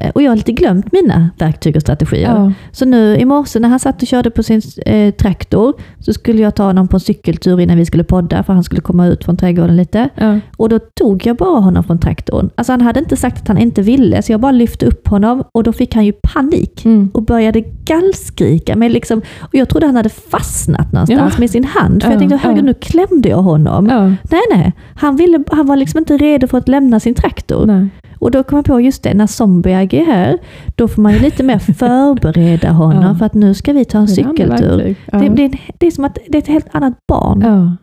[0.00, 2.34] Eh, Och jag har lite glömt mina verktyg och strategier.
[2.36, 2.52] Ja.
[2.72, 6.42] Så nu i morse när han satt och körde på sin eh, traktor så skulle
[6.42, 9.24] jag ta honom på en cykeltur innan vi skulle podda för han skulle komma ut
[9.24, 10.08] från trädgården lite.
[10.14, 10.38] Ja.
[10.56, 12.50] Och då tog jag bara honom från traktorn.
[12.54, 15.44] Alltså han hade inte sagt att han inte ville så jag bara lyfte upp honom
[15.52, 17.10] och då fick han ju panik Mm.
[17.14, 18.76] och började gallskrika.
[18.76, 21.40] Med liksom, och jag trodde han hade fastnat någonstans Ja.
[21.40, 22.02] med sin hand.
[22.02, 23.84] För Ja, jag tänkte, herregud nu klämde jag honom.
[24.30, 24.72] Nej, nej.
[24.94, 27.66] Han, ville, han var liksom inte redo för att lämna sin traktor.
[27.66, 27.88] Nej.
[28.18, 30.38] Och då kom jag på, just det, när Zombiag är här,
[30.76, 33.14] då får man ju lite mer förbereda honom Ja.
[33.14, 34.94] för att nu ska vi ta en Det cykeltur.
[35.12, 35.18] Ja.
[35.18, 37.40] Det, det, det är som att det är ett helt annat barn.
[37.40, 37.76] ja.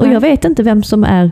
[0.00, 1.30] Och jag vet inte vem som är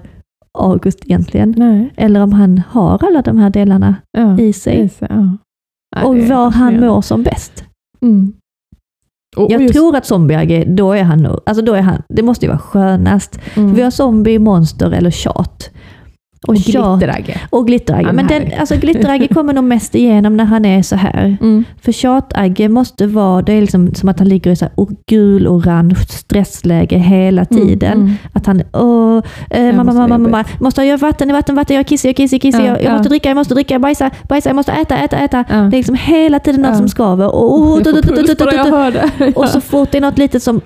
[0.59, 1.55] August egentligen.
[1.57, 1.93] Nej.
[1.97, 3.95] Eller om han har alla de här delarna
[4.39, 4.89] i sig.
[4.89, 5.09] Sig,
[6.05, 7.65] och var han mår som bäst.
[8.03, 8.33] Mm.
[9.37, 12.03] Och, och Jag just- tror att Zombiag, då är han nog, alltså då är han,
[12.09, 13.41] det måste ju vara skönast.
[13.57, 13.75] mm.
[13.75, 15.71] Vi har zombie, monster eller tjat.
[16.47, 17.41] Och, och glitteragge.
[17.51, 18.07] och glitteragge.
[18.07, 21.37] Ja, men den, alltså glitteragge kommer nog mest igenom när han är så här.
[21.41, 21.65] Mm.
[21.83, 24.75] För tjatagge måste vara, det är liksom som att han ligger i så här
[25.07, 27.93] gul-orange stressläge hela tiden.
[27.93, 28.15] Mm.
[28.33, 31.87] Att han, åh, eh, mamma, mamma, mamma, måste jag göra vatten, i vatten, vatten, jag
[31.87, 32.93] kissar, jag kissar, jag kissar, Ja, jag, jag ja.
[32.93, 35.45] måste dricka, jag måste dricka, bajsa, bajsa, jag måste äta, äta, äta.
[35.49, 37.35] Det är liksom hela tiden något som skaver.
[37.35, 38.41] Och, och, tut, jag tut.
[38.41, 39.33] hör det.
[39.37, 40.61] och så fort det är något litet som,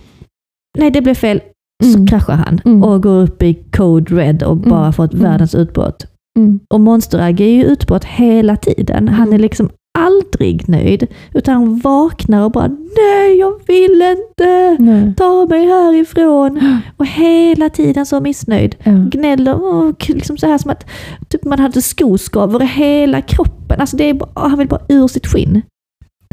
[0.78, 1.40] nej det blev fel,
[1.84, 1.92] Mm.
[1.94, 2.82] så kraschar han Mm.
[2.82, 4.92] och går upp i code red och bara Mm.
[4.92, 5.24] får ett Mm.
[5.30, 6.06] världens utbrott.
[6.38, 6.60] Mm.
[6.74, 9.08] Och monsteragge är ju utbrott hela tiden.
[9.08, 9.40] Han är Mm.
[9.40, 11.06] liksom aldrig nöjd.
[11.34, 14.76] Utan han vaknar och bara nej jag vill inte.
[14.82, 15.14] Nej.
[15.16, 16.60] Ta mig härifrån.
[16.96, 18.76] Och hela tiden så missnöjd.
[18.84, 18.92] Ja.
[19.10, 20.86] Gnäller och liksom så här som att
[21.28, 23.80] typ man hade skoskav över hela kroppen.
[23.80, 25.62] Alltså det är bara, han vill bara ur sitt skinn.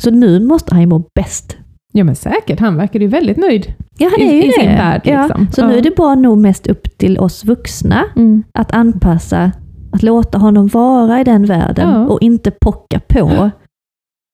[0.02, 1.58] Så nu måste han ju må bäst.
[1.94, 2.60] Ja, men säkert.
[2.60, 3.74] Han verkar ju väldigt nöjd.
[3.98, 4.54] Ja, han I- är ju i det.
[4.54, 5.22] sin värld, ja.
[5.22, 5.48] liksom.
[5.52, 5.68] Så Ja.
[5.68, 8.44] nu är det bara nog mest upp till oss vuxna Mm.
[8.54, 9.52] att anpassa,
[9.92, 12.06] att låta honom vara i den världen Ja.
[12.08, 13.50] och inte pocka på.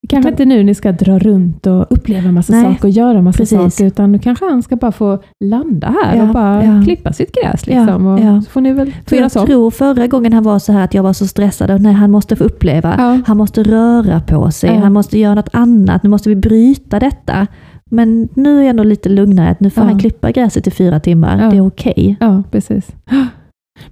[0.08, 3.36] Kanske inte nu ni ska dra runt och uppleva massa Nej, saker och göra massa
[3.36, 3.58] precis.
[3.58, 6.82] saker, utan nu kanske han ska bara få landa här Ja, och bara ja.
[6.84, 7.66] klippa sitt gräs.
[7.66, 8.42] Liksom, och ja.
[8.42, 9.46] Så får ni väl För jag så.
[9.46, 12.10] tror förra gången han var så här att jag var så stressad och nej, han
[12.10, 13.22] måste få uppleva.
[13.26, 17.46] Han måste röra på sig, han måste göra något annat, nu måste vi bryta detta.
[17.90, 21.00] Men nu är jag nog lite lugnare, att nu får han klippa gräset i fyra
[21.00, 22.16] timmar, det är okej.
[22.20, 22.88] Ja, precis.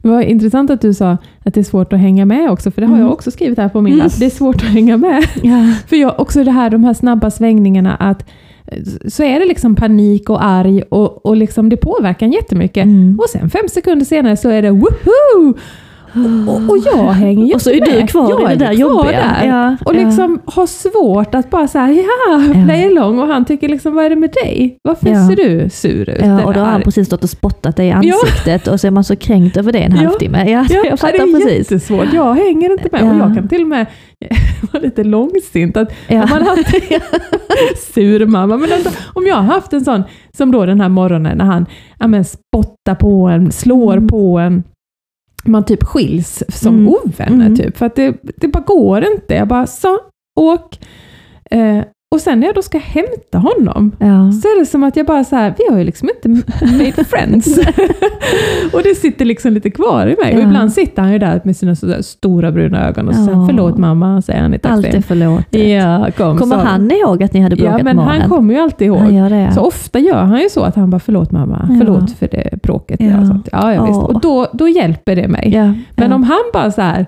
[0.02, 2.80] Det var intressant att du sa att det är svårt att hänga med också, för
[2.80, 3.06] det har Mm.
[3.06, 4.04] jag också skrivit här på min Mm.
[4.04, 4.18] lapp.
[4.18, 5.24] Det är svårt att hänga med.
[5.42, 5.72] Ja.
[5.88, 8.24] För jag, också det här, de här snabba svängningarna, att
[8.66, 12.84] eh, så är det liksom panik och arg och, och liksom det påverkar jättemycket.
[12.84, 13.18] Mm.
[13.18, 15.54] Och sen fem sekunder senare så är det woho!
[16.48, 18.72] Och, och jag hänger ju Och så är du kvar jag i det är där
[18.76, 19.36] jobbiga.
[19.46, 20.04] Ja, och ja.
[20.04, 22.04] liksom har svårt att bara säga ja,
[22.54, 22.64] Ja.
[22.64, 23.18] play along.
[23.18, 24.78] Och han tycker liksom, vad är det med dig?
[24.82, 25.28] Varför Ja.
[25.28, 26.20] ser du sur ut?
[26.22, 27.96] Ja, och då har han precis stått och spottat dig i Ja.
[27.96, 30.02] ansiktet och så är man så kränkt över det en Ja.
[30.02, 30.50] halvtimme.
[30.50, 31.70] Ja, Ja, jag fattar det är precis.
[31.70, 32.12] jättesvårt.
[32.12, 33.00] Jag hänger inte med.
[33.02, 33.10] Ja.
[33.10, 33.86] Och jag kan till och med
[34.72, 35.76] vara lite långsint.
[35.76, 36.22] Att Ja.
[36.22, 36.74] om man har haft
[37.94, 40.02] sur mamma, men ändå, om jag har haft en sån,
[40.36, 41.66] som då den här morgonen när han
[41.98, 44.08] ja, men, spottar på en, slår Mm.
[44.08, 44.62] på en,
[45.44, 46.88] man typ skiljs som Mm.
[46.88, 47.46] ovänner.
[47.46, 47.56] Mm.
[47.56, 49.34] Typ, för att det, det bara går inte.
[49.34, 49.98] Jag bara, så,
[50.40, 50.78] åk.
[51.50, 51.82] Eh,
[52.14, 54.32] och sen när jag då ska hämta honom, Ja.
[54.32, 56.28] så är det som att jag bara så här, vi har ju liksom inte
[56.66, 57.58] made friends.
[58.72, 60.34] och det sitter liksom lite kvar i mig.
[60.34, 60.46] Och Ja.
[60.46, 63.46] ibland sitter han ju där med sina stora bruna ögon och så säger Ja.
[63.46, 65.02] förlåt mamma, säger han i Allt är taxin.
[65.02, 65.68] förlåtet.
[65.68, 68.20] Ja, kom, Kommer sa han ihåg att ni hade bråkat Ja, men morgonen?
[68.20, 69.52] han kommer ju alltid ihåg.
[69.54, 71.76] Så ofta gör han ju så att han bara, förlåt mamma, Ja.
[71.78, 73.00] förlåt för det bråket.
[73.00, 73.06] Ja.
[73.06, 73.48] Ja, sånt.
[73.52, 74.00] ja, ja visst.
[74.02, 75.50] Och då, då hjälper det mig.
[75.54, 75.64] ja,
[75.96, 76.14] Men ja.
[76.14, 77.06] om han bara så här,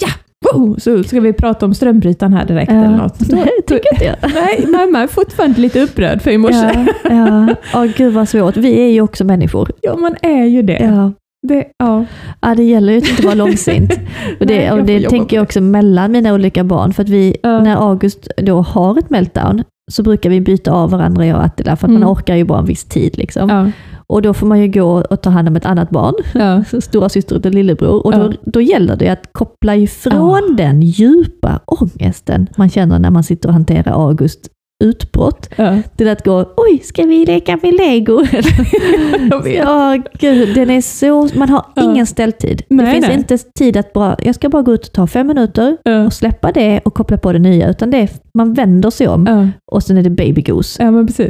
[0.00, 0.08] ja,
[0.52, 2.78] wow, så ska vi prata om strömbrytaren här direkt ja.
[2.84, 3.18] eller något.
[3.18, 4.16] Då, Nej, då, tycker inte jag.
[4.34, 6.86] nej, mamma är fortfarande lite upprörd för i morse.
[7.04, 7.54] Ja, ja.
[7.74, 8.56] Åh, gud vad svårt.
[8.56, 9.70] Vi är ju också människor.
[9.80, 10.78] Ja, man är ju det.
[10.82, 11.12] Ja.
[11.48, 12.04] det ja.
[12.40, 13.92] Ja, det gäller ju att inte vara långsint.
[14.40, 15.46] Och Nej, det, jag och det tänker jag det.
[15.46, 16.92] också mellan mina olika barn.
[16.92, 17.60] För att vi, Ja.
[17.60, 21.76] när August då har ett meltdown, så brukar vi byta av varandra, jag och Attila,
[21.76, 22.00] för att Mm.
[22.00, 23.18] man orkar ju bara en viss tid.
[23.18, 23.48] Liksom.
[23.48, 23.70] Ja,
[24.10, 26.80] Och då får man ju gå och ta hand om ett annat barn, ja.
[26.80, 28.06] stora syster och lillebror.
[28.06, 28.32] Och då, Ja.
[28.44, 33.52] då gäller det att koppla ifrån den djupa ångesten man känner när man sitter och
[33.52, 34.40] hanterar August
[34.80, 35.78] utbrott, ja.
[35.96, 38.24] till att gå oj, ska vi leka med lego?
[39.56, 41.28] Ja, gud, den är så...
[41.38, 41.82] Man har Ja.
[41.82, 42.62] ingen ställtid.
[42.68, 43.16] Nej, det finns nej.
[43.16, 46.06] inte tid att bara, jag ska bara gå ut och ta fem minuter Ja.
[46.06, 49.50] och släppa det och koppla på det nya, utan det är, man vänder sig om
[49.72, 50.82] och sen är det baby goose.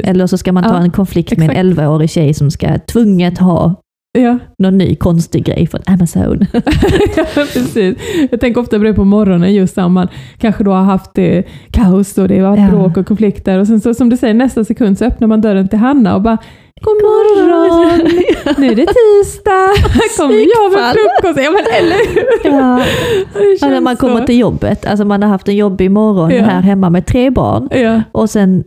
[0.03, 1.59] Eller så ska man ta en konflikt med exakt.
[1.59, 3.75] en 11-årig tjej som ska tvunget ha
[4.19, 4.39] Ja.
[4.57, 6.45] någon ny konstig grej från Amazon.
[7.17, 7.97] ja, precis.
[8.31, 11.43] Jag tänker ofta på det på morgonen, just när man kanske då har haft eh,
[11.71, 12.69] kaos och det har varit Ja.
[12.77, 13.59] bråk och konflikter.
[13.59, 16.21] Och sen så, som du säger, nästa sekund så öppnar man dörren till Hanna och
[16.21, 16.37] bara
[16.83, 18.09] God morgon!
[18.57, 19.73] Nu är det tisdag!
[19.93, 21.39] Här kommer jag med frukost.
[21.45, 22.51] Ja, men eller hur?
[22.51, 22.81] ja.
[23.61, 26.43] Ja, när man kommer till jobbet, alltså man har haft en jobbig morgon Ja.
[26.43, 28.63] här hemma med tre barn Ja, och sen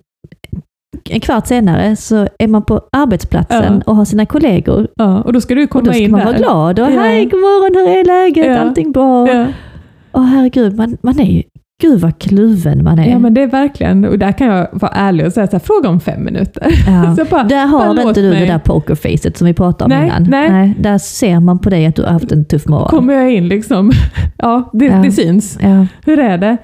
[1.11, 3.83] en kvart senare så är man på arbetsplatsen Ja.
[3.91, 4.89] och har sina kollegor.
[4.97, 6.27] ja, och då ska du Och komma då ska in man där.
[6.27, 8.47] vara glad och hej, god morgon, hur är läget?
[8.47, 8.59] Ja.
[8.59, 9.29] Allting bra?
[9.29, 9.47] Ja.
[10.13, 11.43] Åh herregud, man, man är ju,
[11.83, 13.11] gud vad kluven man är.
[13.11, 15.59] ja, men det är verkligen, och där kan jag vara ärlig och säga så här,
[15.59, 16.67] fråga om fem minuter.
[16.87, 17.25] Ja.
[17.31, 18.41] Bara, Där har inte du mig.
[18.41, 20.31] det där pokerfacet som vi pratade om Nej, innan.
[20.31, 20.75] nej.
[20.79, 22.89] där ser man på dig att du har haft en tuff morgon.
[22.89, 23.91] kommer jag in liksom,
[24.39, 24.97] ja, det, Ja.
[24.97, 25.59] det syns.
[25.63, 26.57] Ja, Hur är det?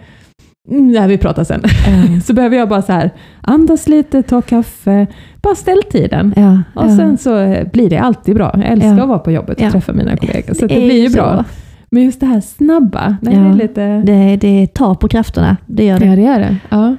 [0.69, 1.63] Mm, ja, vi pratar sen.
[1.65, 5.07] ja, Så behöver jag bara så här, andas lite, ta kaffe,
[5.43, 6.35] bara ställ tiden.
[6.37, 6.97] ja, Och ja.
[6.97, 8.51] sen så blir det alltid bra.
[8.57, 9.03] Jag älskar Ja.
[9.03, 10.55] att vara på jobbet och träffa mina kollegor.
[10.55, 11.37] Så Det det, blir ju ju bra.
[11.37, 11.45] så.
[11.91, 14.03] Men just det här snabba, det är lite...
[14.07, 16.07] Det, det tar på krafterna, det gör det.
[16.07, 16.57] Ja, det är det.
[16.69, 16.97] Ja.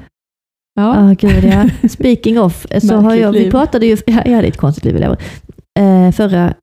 [0.75, 0.95] Ja.
[1.09, 1.89] Ja, gud ja.
[1.89, 5.03] Speaking of, så har jag, vi pratade ju, ja, jag hade ett konstigt liv.
[5.79, 6.53] Eh, förra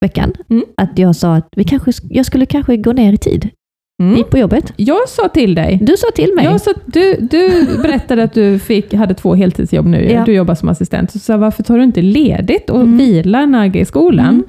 [0.00, 0.64] veckan, Mm.
[0.76, 3.48] att jag sa att vi kanske, jag skulle kanske gå ner i tid
[4.02, 4.24] Mm.
[4.30, 4.72] på jobbet.
[4.76, 6.44] Jag sa till dig, Du sa till mig.
[6.44, 10.24] jag sa, du, du berättade att du fick, hade två heltidsjobb nu, Ja.
[10.24, 11.10] du jobbar som assistent.
[11.10, 12.98] Så sa varför tar du inte ledigt och Mm.
[12.98, 14.28] vilar Nagge i skolan?
[14.28, 14.44] Mm.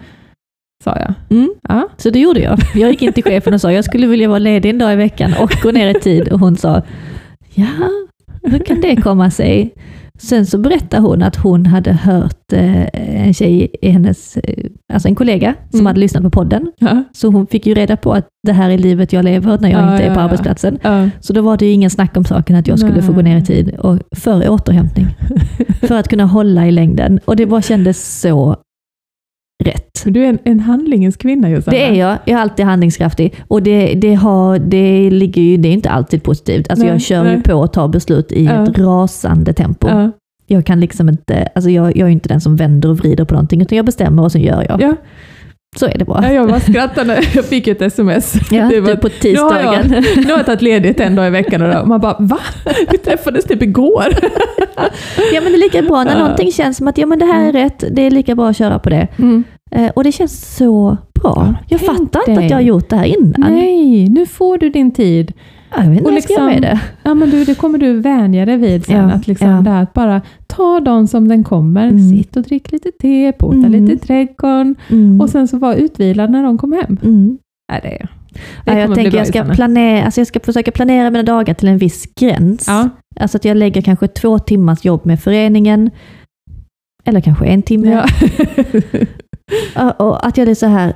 [0.84, 1.14] Sa jag.
[1.38, 1.50] Mm.
[1.70, 1.90] Ja.
[1.98, 2.60] Så det gjorde jag.
[2.76, 4.96] Jag gick in till chefen och sa jag skulle vilja vara ledig en dag i
[4.96, 6.28] veckan och gå ner i tid.
[6.34, 6.82] Och hon sa,
[7.54, 7.66] ja,
[8.44, 9.74] hur kan det komma sig?
[10.18, 12.86] Sen så berättade hon att hon hade hört eh,
[13.26, 15.86] en tjej, i hennes, eh, alltså en kollega, som Mm.
[15.86, 16.72] hade lyssnat på podden.
[16.78, 17.04] Ja.
[17.14, 19.82] Så hon fick ju reda på att det här är livet jag lever när jag
[19.82, 20.24] Ja, inte är på ja.
[20.24, 20.80] arbetsplatsen.
[21.20, 23.38] Så då var det ju ingen snack om saken att jag skulle få gå ner
[23.38, 25.08] i tid och för återhämtning.
[25.82, 27.20] för att kunna hålla i längden.
[27.26, 28.56] Och det bara kändes så
[29.64, 30.04] rätt.
[30.06, 31.78] Du är en, en handlingens kvinna Josanna.
[31.78, 32.18] Det är jag.
[32.26, 33.34] Jag är alltid handlingskraftig.
[33.48, 36.70] Och det, det, har, det, ligger ju, det är inte alltid positivt.
[36.70, 37.44] Alltså Nej, jag kör ju nej.
[37.44, 38.64] på och tar beslut i Ja.
[38.64, 39.88] ett rasande tempo.
[39.90, 40.12] Ja.
[40.50, 43.34] Jag kan liksom inte, alltså jag, jag är inte den som vänder och vrider på
[43.34, 44.82] någonting, utan jag bestämmer och sen gör jag.
[44.82, 44.96] Ja.
[45.80, 46.24] Så är det bara.
[46.28, 48.34] Ja, jag bara skrattade när jag fick ett sms.
[48.52, 50.06] Ja, det var, du på nu, har jag, tisdagen.
[50.16, 52.40] nu har jag tagit ledigt en dag i veckan och då- man bara va?
[52.92, 54.06] Vi träffades typ igår.
[55.34, 56.20] Ja men det är lika bra när Ja.
[56.20, 58.58] någonting känns som att ja, men det här är rätt, det är lika bra att
[58.58, 59.08] köra på det.
[59.72, 61.54] Eh, och det känns så bra.
[61.70, 63.34] Jag fattar inte att jag har gjort det här innan.
[63.54, 65.34] Nej, nu får du din tid.
[65.78, 66.80] Ja, Jag vet inte Och vad jag med liksom- det.
[67.04, 68.96] Ja, men du, det kommer du vänja dig vid sen.
[68.96, 69.62] Ja, att liksom ja.
[69.62, 71.88] det här, att bara ta dagen som den kommer.
[71.88, 72.10] Mm.
[72.10, 73.72] Sitt och drick lite te, pota Mm.
[73.72, 75.22] lite i trädgården Mm.
[75.22, 76.98] och sen så vara utvilad när de kommer hem.
[77.04, 77.38] Mm.
[77.72, 78.08] Nej, det, det
[78.74, 81.78] Ja, jag tänker jag ska, planera, alltså jag ska försöka planera mina dagar till en
[81.78, 82.64] viss gräns.
[82.68, 82.90] Ja.
[83.20, 85.92] Alltså att jag lägger kanske två timmars jobb med föreningen,
[87.06, 88.04] eller kanske en timme.
[89.76, 90.94] Ja, Och att jag är så här,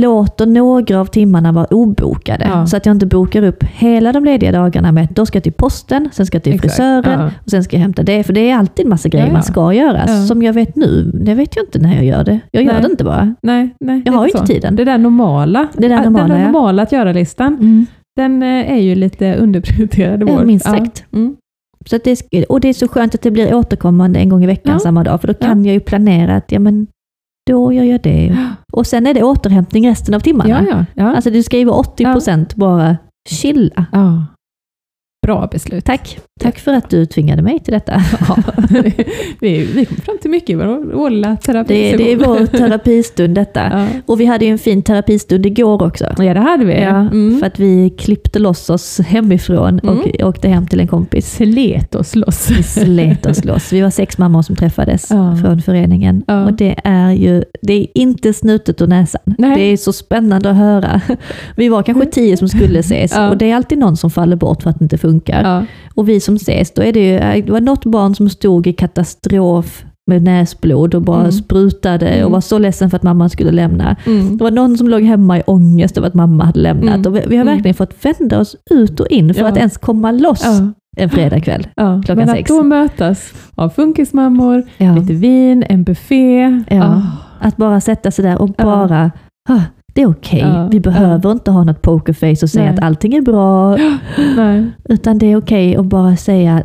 [0.00, 2.44] låter några av timmarna vara obokade.
[2.52, 2.66] Ja.
[2.66, 5.42] Så att jag inte bokar upp hela de lediga dagarna med att då ska jag
[5.42, 6.72] till posten, sen ska jag till Exakt.
[6.74, 7.26] frisören, Ja.
[7.44, 8.22] och sen ska jag hämta det.
[8.24, 10.06] För det är alltid en massa grejer Ja, man ska göra.
[10.26, 12.40] Som jag vet nu, det vet jag inte när jag gör det.
[12.50, 12.82] Jag gör Nej.
[12.82, 13.34] det inte bara.
[13.42, 14.76] Nej, nej, Jag har ju inte tiden.
[14.76, 18.94] Det där normala, Det där normala, den där normala att göra-listan, den eh, är ju
[18.94, 20.44] lite underprioriterad i vår.
[20.44, 21.04] minst sagt.
[21.12, 21.36] Mm.
[21.86, 24.46] Så det, sk- och det är så skönt att det blir återkommande en gång i
[24.46, 26.86] veckan samma dag, för då kan jag ju planera att ja, men
[27.50, 28.36] då gör jag det.
[28.76, 30.66] Och sen är det återhämtning resten av timmarna.
[30.70, 31.14] Ja, ja.
[31.14, 32.96] Alltså du skriver 80% bara
[33.28, 33.86] chilla.
[33.92, 34.26] ja.
[35.26, 35.84] Bra beslut.
[35.84, 36.18] Tack.
[36.40, 37.92] Tack för att du tvingade mig till detta.
[38.28, 38.36] Ja.
[39.40, 41.90] vi, vi kom fram till mycket i vår årliga terapi.
[41.90, 43.60] Det, det är vår terapistund detta.
[43.72, 43.86] Ja.
[44.06, 46.04] Och vi hade ju en fin terapistund igår också.
[46.18, 46.80] ja, det hade vi.
[46.80, 47.38] Ja, Mm.
[47.38, 51.34] För att vi klippte loss oss hemifrån och åkte hem till en kompis.
[51.36, 52.50] Slet oss loss.
[52.50, 53.72] Vi slet oss loss.
[53.72, 55.36] Vi var sex mammor som träffades Ja.
[55.36, 56.22] från föreningen.
[56.22, 59.20] Och det är ju det är inte snutet ur näsan.
[59.38, 59.54] Nej.
[59.58, 61.00] Det är så spännande att höra.
[61.56, 64.62] Vi var kanske tio som skulle ses och det är alltid någon som faller bort
[64.62, 65.66] för att det inte funkar.
[65.94, 68.72] Och vi som ses, då är det ju, det var något barn som stod i
[68.72, 71.32] katastrof med näsblod och bara Mm.
[71.32, 72.32] sprutade och Mm.
[72.32, 73.96] var så ledsen för att mamma skulle lämna.
[74.06, 74.36] Mm.
[74.36, 76.94] Det var någon som låg hemma i ångest över att mamma hade lämnat.
[76.94, 77.06] Mm.
[77.06, 77.54] Och vi, vi har Mm.
[77.54, 79.48] verkligen fått vända oss ut och in för Ja.
[79.48, 80.72] att ens komma loss Ja.
[80.96, 81.66] en fredagkväll.
[81.76, 82.02] Ja.
[82.04, 82.48] Klockan Men att sex.
[82.48, 84.62] då mötas av funkismammor,
[85.00, 86.62] lite vin, en buffé.
[86.70, 87.00] Ah.
[87.40, 89.10] Att bara sätta sig där och bara,
[89.48, 89.60] "Ah,
[89.96, 90.40] det är okej.
[90.40, 90.68] Ja.
[90.72, 92.74] Vi behöver inte ha något pokerface och säga Nej.
[92.74, 93.76] att allting är bra.
[94.36, 94.66] Nej.
[94.88, 96.62] Utan det är okej att bara säga,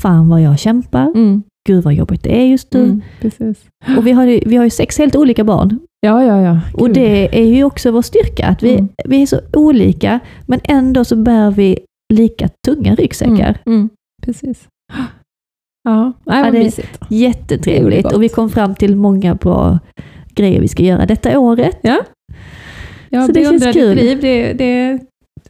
[0.00, 1.06] fan vad jag kämpar.
[1.06, 1.42] Mm.
[1.68, 2.84] Gud vad jobbigt det är just nu.
[2.84, 3.02] Mm.
[3.20, 3.64] Precis.
[3.98, 5.78] Och vi har, ju, vi har ju sex helt olika barn.
[6.00, 6.60] Ja, ja, ja.
[6.74, 6.94] Och Gud.
[6.94, 8.88] det är ju också vår styrka, att vi, Mm.
[9.04, 11.78] vi är så olika, men ändå så bär vi
[12.14, 13.58] lika tunga ryggsäckar.
[13.66, 13.78] Mm.
[13.78, 13.88] Mm.
[14.22, 14.68] Precis.
[15.88, 16.98] Ja, Nej, Ja, det- mysigt.
[17.02, 18.02] Är Jättetrevligt.
[18.02, 18.12] gott.
[18.12, 19.78] Och vi kom fram till många bra
[20.34, 21.78] grejer vi ska göra detta året.
[21.82, 21.98] Ja.
[23.14, 23.96] Ja, Så det känns beundrar kul.
[23.96, 24.98] ditt liv, det, det,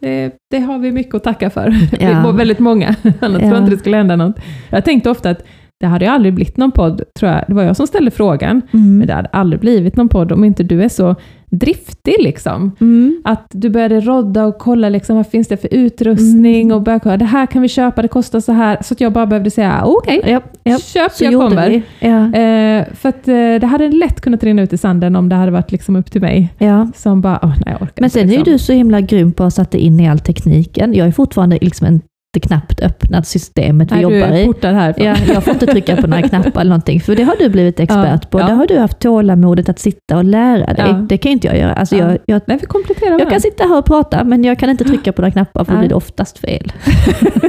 [0.00, 1.74] det, det har vi mycket att tacka för.
[2.00, 2.31] Ja.
[2.33, 2.87] väldigt många,
[3.20, 3.48] annars tror Ja.
[3.48, 4.37] jag inte det skulle hända något.
[4.71, 5.44] Jag tänkte ofta att
[5.81, 7.44] det hade ju aldrig blivit någon podd, tror jag.
[7.48, 8.98] Det var jag som ställde frågan, Mm.
[8.98, 11.14] men det hade aldrig blivit någon podd om inte du är så
[11.50, 12.14] driftig.
[12.20, 12.72] Liksom.
[12.81, 13.22] Mm.
[13.25, 16.77] Att du började rodda och kolla liksom, vad finns det för utrustning Mm.
[16.77, 18.79] och började kolla, det här kan vi köpa, det kostar så här.
[18.83, 20.79] Så att jag bara behövde säga, okej, Ja, ja.
[20.79, 21.83] köp, Så jag kommer.
[22.00, 22.35] Ja.
[22.35, 25.52] Eh, för att eh, det hade lätt kunnat rinna ut i sanden om det hade
[25.52, 26.54] varit liksom upp till mig.
[26.58, 26.88] Ja.
[26.94, 28.52] Som bara, åh, nej jag orkar Men inte, sen är ju liksom.
[28.52, 30.94] du så himla grym på att sätta in i all tekniken.
[30.94, 32.06] Jag är fortfarande liksom inte
[32.41, 34.29] knappt öppnat systemet vi Nej, jobbar
[34.63, 34.73] du i.
[34.75, 35.07] härifrån.
[35.07, 37.81] Ja, jag får inte trycka på några knappar eller någonting, för det har du blivit
[37.81, 38.41] expert Ja, på.
[38.41, 38.47] ja.
[38.47, 40.85] Där har du haft tålamodet att sitta och lära dig.
[40.89, 40.93] Ja.
[40.93, 41.73] Det kan inte jag göra.
[41.75, 42.11] Alltså Ja.
[42.11, 44.85] jag, jag, Nej, vi kompletterar jag kan sitta här och prata, men jag kan inte
[44.85, 46.73] trycka på några knappar, för då blir det oftast fel.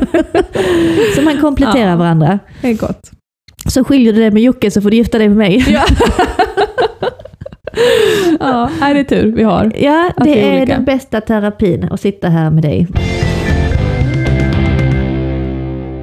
[1.15, 2.39] så man kompletterar varandra.
[2.61, 3.11] Det är gott.
[3.69, 5.65] Så skiljer du dig med Jocke så får du gifta dig med mig.
[5.67, 5.81] Ja.
[8.39, 9.71] ja, det är tur vi har.
[9.79, 10.73] Ja, det är är olika.
[10.75, 12.87] den bästa terapin, att sitta här med dig.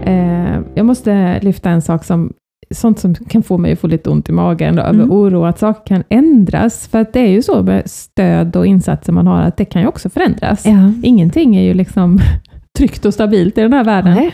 [0.03, 2.33] Eh, jag måste lyfta en sak som
[2.75, 5.11] sånt som kan få mig att få lite ont i magen då, över Mm.
[5.11, 6.89] oro att saker kan ändras.
[6.89, 9.83] För att det är ju så med stöd och insatser man har, att det kan
[9.83, 10.67] ju också förändras.
[10.67, 10.93] Ja.
[11.03, 12.19] Ingenting är ju liksom
[12.79, 14.15] tryggt och stabilt i den här världen.
[14.15, 14.33] Nej.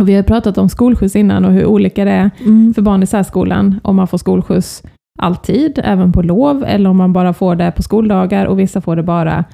[0.00, 2.74] Och vi har pratat om skolskjuts innan och hur olika det är Mm.
[2.74, 4.82] för barn i särskolan, om man får skolskjuts
[5.18, 8.96] alltid, även på lov, eller om man bara får det på skoldagar och vissa får
[8.96, 9.44] det bara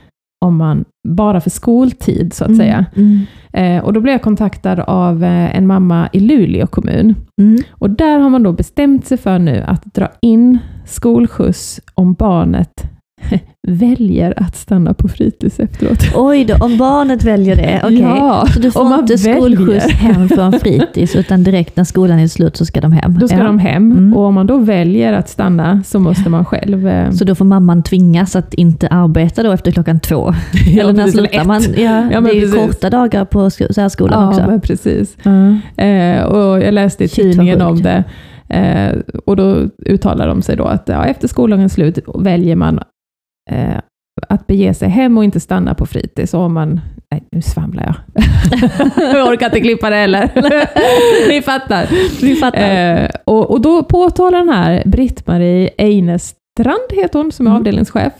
[0.43, 2.86] om man bara för skoltid, så att säga.
[2.97, 3.20] Mm.
[3.53, 7.14] Eh, och då blev jag kontaktad av eh, en mamma i Luleå kommun.
[7.40, 7.62] Mm.
[7.70, 12.84] Och där har man då bestämt sig för nu att dra in skolskjuts om barnet
[13.68, 15.98] väljer att stanna på fritids efteråt.
[16.14, 17.80] Oj då, om barnet väljer det.
[17.84, 18.00] Okej.
[18.00, 22.26] Ja, så du får man inte skolskjuts hem från fritids, utan direkt när skolan är
[22.28, 23.18] slut så ska de hem.
[23.18, 23.44] Då ska Ja.
[23.44, 24.14] de hem Mm.
[24.16, 26.88] och om man då väljer att stanna så måste man själv...
[26.88, 30.34] Eh, Så då får mamman tvingas att inte arbeta då efter klockan två.
[30.80, 31.62] Eller när slutar man?
[31.76, 32.54] Ja, Ja, det är ju precis.
[32.66, 34.42] korta dagar på sk- särskolan ja, också.
[34.46, 35.16] men precis.
[35.22, 35.84] Ja.
[35.84, 38.04] Eh, och jag läste i Shit, tidningen om det.
[38.48, 38.92] Eh,
[39.26, 39.56] och då
[39.86, 42.80] uttalar de sig då att ja, efter skoldagens slut väljer man
[43.51, 43.76] eh,
[44.28, 46.34] att bege sig hem och inte stanna på fritids.
[46.34, 46.80] Om man,
[47.11, 47.95] nej, nu svamlar jag.
[49.14, 50.30] jag orkar inte klippa det heller.
[51.28, 51.86] Ni fattar.
[52.22, 53.03] Vi fattar.
[53.03, 57.61] Eh, och, och då påtalar den här Britt-Marie Einestrand, heter hon, som är Mm.
[57.61, 58.12] avdelningschef,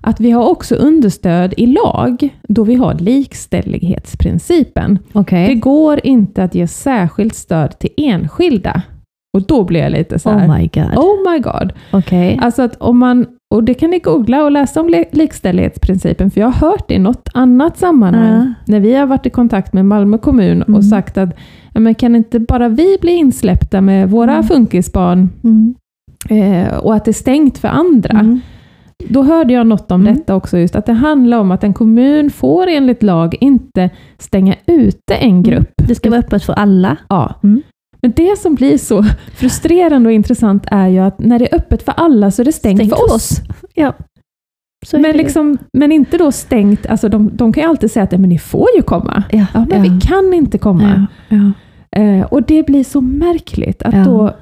[0.00, 4.98] att vi har också understöd i lag, då vi har likställighetsprincipen.
[5.12, 5.48] Okej.
[5.48, 8.82] Det går inte att ge särskilt stöd till enskilda.
[9.34, 10.96] Och då blir jag lite så här, Oh my god.
[10.98, 11.72] oh my god.
[11.92, 12.38] Okej.
[12.42, 16.40] Alltså att om man, och det kan ni googla och läsa om li- likställighetsprincipen, för
[16.40, 18.54] jag har hört det i något annat sammanhang, Ja.
[18.72, 20.74] när vi har varit i kontakt med Malmö kommun Mm.
[20.74, 21.28] och sagt att
[21.74, 24.44] men kan inte bara vi bli insläppta med våra Mm.
[24.44, 25.74] funkisbarn Mm.
[26.30, 28.18] eh, och att det är stängt för andra.
[28.18, 28.40] Mm.
[29.08, 30.14] Då hörde jag något om Mm.
[30.14, 34.54] detta också, just att det handlar om att en kommun får enligt lag inte stänga
[34.66, 35.70] ute en grupp.
[35.88, 36.96] Det ska vara öppet för alla.
[37.08, 37.34] Ja.
[38.02, 41.82] Men det som blir så frustrerande och intressant är ju att när det är öppet
[41.82, 43.40] för alla så är det stängt, Stängt för för oss.
[43.74, 43.92] Ja.
[44.92, 48.20] Men, liksom, men inte då stängt, alltså de, de kan ju alltid säga att "Nej,
[48.20, 49.22] men ni får ju komma.
[49.30, 49.46] ja.
[49.54, 51.06] Ja, men vi kan inte komma.
[51.28, 51.36] Ja.
[51.36, 51.52] Ja.
[52.02, 54.04] Eh, och det blir så märkligt att Ja.
[54.04, 54.36] då,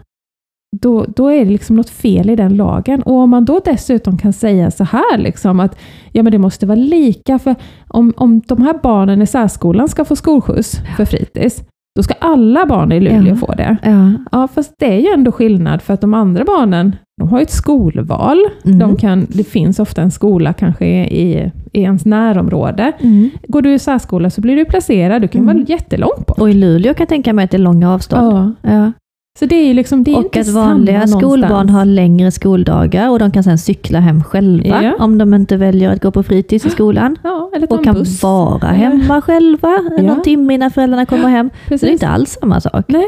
[0.76, 3.02] då, då är det liksom något fel i den lagen.
[3.02, 5.78] Och om man då dessutom kan säga så här, liksom, att
[6.12, 7.54] ja, men det måste vara lika, för
[7.88, 11.62] om, om de här barnen i särskolan ska få skolskjuts för fritids,
[11.99, 13.36] då ska alla barn i Luleå Ja.
[13.36, 13.76] få det.
[13.82, 14.12] Ja.
[14.32, 17.42] Ja, fast det är ju ändå skillnad, för att de andra barnen, de har ju
[17.42, 18.38] ett skolval.
[18.64, 18.78] Mm.
[18.78, 22.92] De kan, det finns ofta en skola kanske i, i ens närområde.
[23.01, 23.30] Mm.
[23.49, 25.55] Går du i särskola så blir du placerad, du kan Mm.
[25.57, 26.38] vara jättelångt bort.
[26.40, 28.57] Och i Luleå kan jag tänka mig att det är långa avstånd.
[28.62, 28.70] Ja.
[28.72, 28.92] Ja.
[29.39, 31.70] Så det är liksom, det är och att vanliga skolbarn någonstans.
[31.70, 34.93] har längre skoldagar och de kan sedan cykla hem själva Ja.
[34.99, 37.16] om de inte väljer att gå på fritids i skolan.
[37.24, 38.22] Ja, Och kan buss.
[38.22, 40.03] vara hemma själva Ja.
[40.03, 41.51] någon timme innan föräldrarna kommer hem.
[41.51, 41.91] Så det är Precis.
[41.91, 42.84] inte alls samma sak.
[42.89, 43.07] Nej,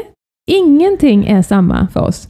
[0.51, 2.27] ingenting är samma för oss.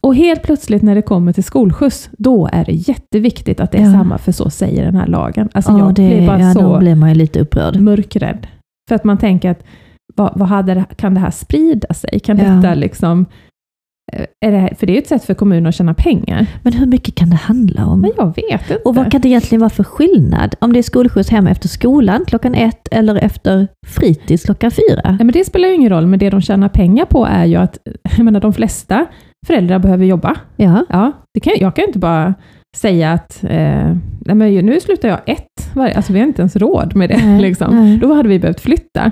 [0.00, 3.84] Och helt plötsligt när det kommer till skolskjuts, då är det jätteviktigt att det är
[3.84, 3.92] Ja.
[3.92, 5.48] samma, för så säger den här lagen.
[5.54, 7.80] Alltså ja, jag det, blir bara ja, så då blir man ju lite upprörd.
[7.80, 8.46] mörkrädd.
[8.88, 9.62] För att man tänker att,
[10.16, 12.20] vad, vad hade det, kan det här sprida sig?
[12.20, 12.44] Kan Ja.
[12.44, 13.26] detta liksom...
[14.12, 16.46] eh, Är det, för det är ju ett sätt för kommunen att tjäna pengar.
[16.62, 18.00] Men hur mycket kan det handla om?
[18.00, 18.76] Men jag vet inte.
[18.84, 20.54] Och vad kan det egentligen vara för skillnad?
[20.58, 25.00] Om det är skolskjuts hem efter skolan klockan ett eller efter fritids klockan fyra?
[25.04, 27.56] Nej, men det spelar ju ingen roll, men det de tjänar pengar på är ju
[27.56, 27.78] att
[28.16, 29.06] jag menar, de flesta
[29.46, 30.36] föräldrar behöver jobba.
[30.56, 30.84] Ja.
[30.88, 32.34] Ja, det kan, jag kan inte bara
[32.76, 33.96] säga att eh,
[34.26, 37.16] nej men nu slutar jag ett, alltså vi har inte ens råd med det.
[37.26, 37.74] Nej, liksom.
[37.84, 37.98] nej.
[37.98, 39.10] Då hade vi behövt flytta.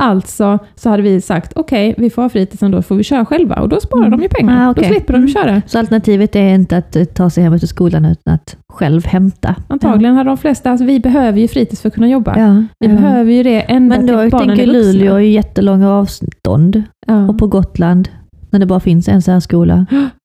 [0.00, 3.54] Alltså så hade vi sagt, okej, vi får ha fritidsen då får vi köra själva
[3.56, 4.18] och då sparar Mm.
[4.18, 4.66] de ju pengar.
[4.66, 4.82] Ah, okej.
[4.82, 5.28] Då slipper de Mm.
[5.28, 5.62] köra.
[5.66, 9.54] Så alternativet är inte att eh, ta sig hem efter skolan utan att själv hämta?
[9.68, 12.38] Antagligen hade de flesta, alltså vi behöver ju fritids för att kunna jobba.
[12.38, 12.94] Ja, Vi ja.
[13.00, 14.92] behöver ju det ända Men då till barnen tänker är vuxna.
[14.92, 17.28] Luleå är ju jättelånga avstånd Ja.
[17.28, 18.08] och på Gotland,
[18.50, 19.86] när det bara finns en särskola.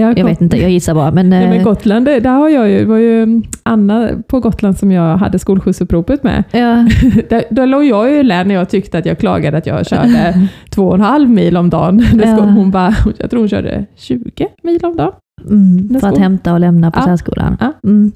[0.00, 1.10] Jag, Jag vet inte, jag gissar bara.
[1.10, 4.92] Men, Ja, men eh, Gotland, där har jag ju, var ju Anna på Gotland som
[4.92, 6.44] jag hade skolskjutsuppropet med.
[6.50, 6.88] ja,
[7.28, 10.48] Där, då låg jag ju där när jag tyckte att jag klagade att jag körde
[10.70, 12.04] två och en halv mil om dagen.
[12.24, 12.36] Ja.
[12.40, 15.12] Hon bara, jag tror hon körde 20 mil om dagen.
[15.50, 17.04] mm, för att ska- hämta och lämna på Ja.
[17.04, 17.56] särskolan.
[17.60, 17.72] Ja.
[17.84, 18.12] Mm.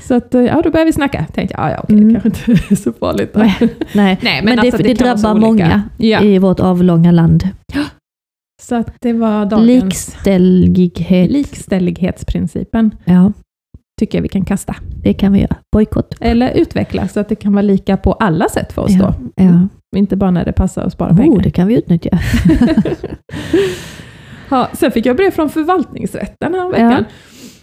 [0.00, 1.24] Så att, eh, ja, då började vi snacka.
[1.34, 2.14] Tänkte jag, ja, ja okej, Mm.
[2.14, 3.30] det kanske inte är så farligt.
[3.34, 3.56] Nej,
[3.92, 7.44] Nej, Nej, men, alltså, det, det, drabbar många Ja, i vårt avlånga land.
[8.60, 11.30] Så att det var dagens Likställighet.
[11.30, 12.94] likställighetsprincipen.
[13.04, 13.32] Ja,
[14.00, 14.74] Tycker jag vi kan kasta.
[15.02, 15.56] det kan vi göra.
[15.72, 16.14] Bojkott.
[16.20, 19.42] Eller utveckla så att det kan vara lika på alla sätt för oss Ja, då.
[19.44, 19.68] ja.
[19.96, 21.42] Inte bara när det passar att spara Oh, pengar.
[21.42, 22.18] det kan vi utnyttja.
[24.48, 27.04] Ja, sen fick jag brev från förvaltningsrätten här veckan.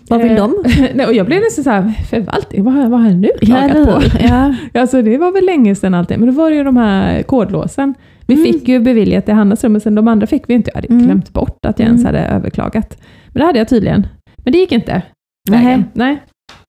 [0.10, 0.54] Vad vill Eh, de?
[0.94, 3.46] Nej, och jag blev nästan så här, förvaltning, vad, har- vad har jag nu Ja,
[3.48, 4.18] klagat eller på?
[4.20, 4.56] ja.
[4.82, 7.94] Alltså det var väl länge sedan allting, men då var det ju de här kodlåsen.
[8.28, 8.46] Vi Mm.
[8.46, 10.72] fick ju beviljat i Hannas rum, men sen de andra fick vi inte.
[10.74, 11.06] Jag hade Mm.
[11.06, 12.16] glömt bort att jag ens Mm.
[12.16, 12.98] hade överklagat.
[13.28, 14.08] Men det hade jag tydligen.
[14.38, 15.02] Men det gick inte.
[15.50, 15.84] Nej.
[15.94, 16.18] Nej.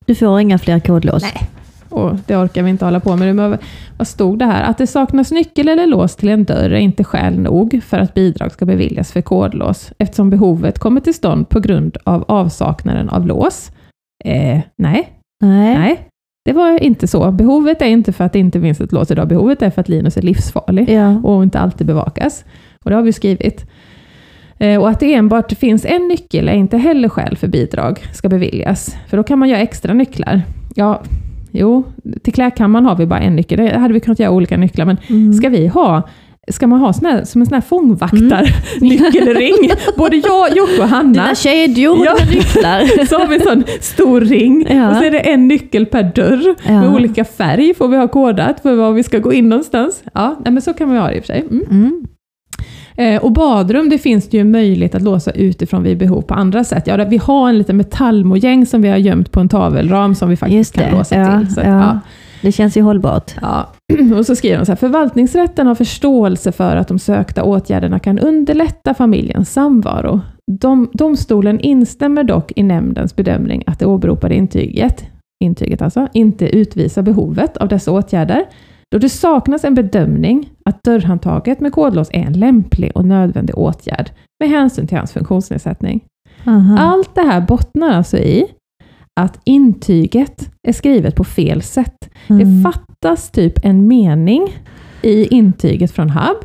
[0.06, 1.22] Du får inga fler kodlås.
[1.22, 1.48] Nej.
[1.88, 3.36] Och det orkar vi inte hålla på med.
[3.36, 3.58] Men
[3.98, 4.62] vad stod det här?
[4.62, 8.14] Att det saknas nyckel eller lås till en dörr är inte skäl nog för att
[8.14, 13.26] bidrag ska beviljas för kodlås, eftersom behovet kommer till stånd på grund av avsaknaden av
[13.26, 13.70] lås.
[14.24, 15.08] Eh, nej,
[15.44, 15.78] Nej.
[15.78, 16.07] nej.
[16.48, 17.30] Det var inte så.
[17.32, 19.28] Behovet är inte för att det inte finns ett lås idag.
[19.28, 21.16] Behovet är för att Linus är livsfarlig Ja.
[21.22, 22.44] och inte alltid bevakas.
[22.84, 23.66] Och det har vi skrivit.
[24.58, 28.28] Eh, Och att det enbart finns en nyckel är inte heller skäl för bidrag ska
[28.28, 28.96] beviljas.
[29.08, 30.42] För då kan man göra extra nycklar.
[30.74, 31.02] Ja,
[31.50, 31.82] jo,
[32.22, 33.58] till klädkammaren har vi bara en nyckel.
[33.58, 35.32] Det hade vi kunnat göra olika nycklar, men Mm.
[35.32, 36.02] ska vi ha
[36.50, 39.70] Ska man ha sån här, som en sån här fångvaktarnyckelring?
[39.96, 41.12] Både jag, Jocke och Hanna.
[41.12, 42.16] Dina kedjor Ja.
[42.18, 43.04] med nycklar.
[43.06, 44.90] Så har vi en sån stor ring Ja.
[44.90, 46.80] och så är det en nyckel per dörr Ja.
[46.80, 50.02] med olika färg får vi ha kodat för var vi ska gå in någonstans.
[50.14, 51.46] Ja, men så kan man ha det i och för sig.
[51.50, 51.64] Mm.
[51.70, 52.04] Mm.
[52.96, 56.64] Eh, och badrum, det finns det ju möjlighet att låsa utifrån vid behov på andra
[56.64, 56.86] sätt.
[56.86, 60.36] Ja, vi har en liten metallmojäng som vi har gömt på en tavelram som vi
[60.36, 61.54] faktiskt kan låsa Ja, till.
[61.54, 61.98] Så, att, ja.
[62.42, 63.34] Det känns ju hållbart.
[63.40, 63.68] Ja.
[64.18, 68.18] Och så skriver de så här, förvaltningsrätten har förståelse för att de sökta åtgärderna kan
[68.18, 70.20] underlätta familjens samvaro.
[70.60, 75.04] Dom, domstolen instämmer dock i nämndens bedömning att det åberopade intyget,
[75.44, 78.44] intyget alltså, inte utvisar behovet av dessa åtgärder,
[78.90, 84.10] då det saknas en bedömning att dörrhandtaget med kodlås är en lämplig och nödvändig åtgärd
[84.40, 86.04] med hänsyn till hans funktionsnedsättning.
[86.46, 86.78] Aha.
[86.78, 88.46] Allt det här bottnar alltså i
[89.18, 92.10] att intyget är skrivet på fel sätt.
[92.26, 92.62] Mm.
[92.62, 94.48] Det fattas typ en mening
[95.02, 96.36] i intyget från HUB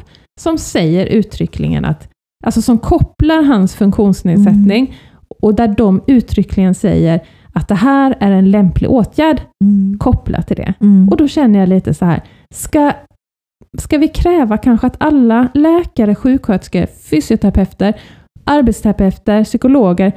[0.41, 2.09] som säger uttryckligen att,
[2.45, 4.95] alltså som kopplar hans funktionsnedsättning
[5.41, 7.19] och där de uttryckligen säger
[7.53, 9.97] att det här är en lämplig åtgärd Mm.
[9.99, 10.73] kopplat till det.
[10.81, 11.09] Mm.
[11.09, 12.21] Och då känner jag lite så här,
[12.53, 12.91] ska,
[13.77, 17.93] ska vi kräva kanske att alla läkare, sjuksköterskor, fysioterapeuter,
[18.45, 20.11] arbetsterapeuter, psykologer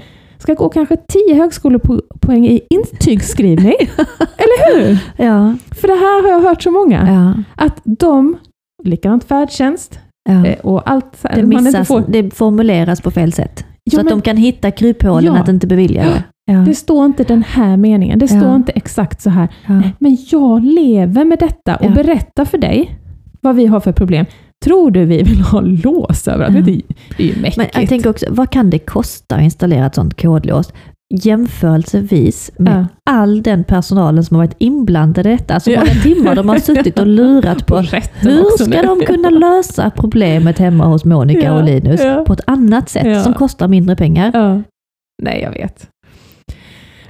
[0.47, 3.75] ska gå kanske 10 högskolepoäng i intygsskrivning?
[4.19, 4.99] Eller hur?
[5.17, 7.09] Ja, För det här har jag hört så många.
[7.09, 8.37] ja, Att de,
[8.85, 10.47] likadant färdtjänst ja.
[10.47, 11.23] eh, och allt.
[11.35, 13.65] Det, missas, får, det formuleras på fel sätt.
[13.85, 15.41] Ja, så att men de kan hitta kryphålen Ja.
[15.41, 16.25] att inte bevilja det.
[16.53, 16.59] Ja.
[16.59, 18.19] Det står inte den här meningen.
[18.19, 19.49] Det står inte exakt så här.
[19.67, 19.83] Ja.
[19.99, 22.99] Men jag lever med detta och berättar för dig
[23.41, 24.27] vad vi har för problem.
[24.67, 26.55] Tror du vi vill ha lås överallt?
[26.57, 26.61] Ja.
[26.63, 26.83] Det, är-
[27.17, 27.57] det är ju mäckigt.
[27.57, 30.73] Men jag tänker också, vad kan det kosta att installera ett sånt kodlås?
[31.51, 32.87] Jämförelsevis med Ja.
[33.13, 35.55] all den personalen som har varit inblandad i detta.
[35.55, 35.81] Alltså Ja.
[35.81, 37.77] många timmar de har suttit och lurat på
[38.21, 42.89] hur ska de kunna lösa problemet hemma hos Monica Ja, och Linus på ett annat
[42.89, 44.63] sätt som kostar mindre pengar.
[45.23, 45.89] Nej, jag vet.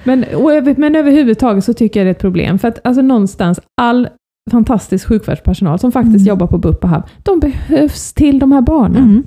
[0.04, 2.58] Men, över, men överhuvudtaget så tycker jag det är ett problem.
[2.58, 4.08] För att alltså någonstans, all
[4.50, 6.26] fantastisk sjukvårdspersonal som faktiskt Mm.
[6.28, 9.02] jobbar på BUP och HUB, de behövs till de här barnen.
[9.02, 9.22] Mm.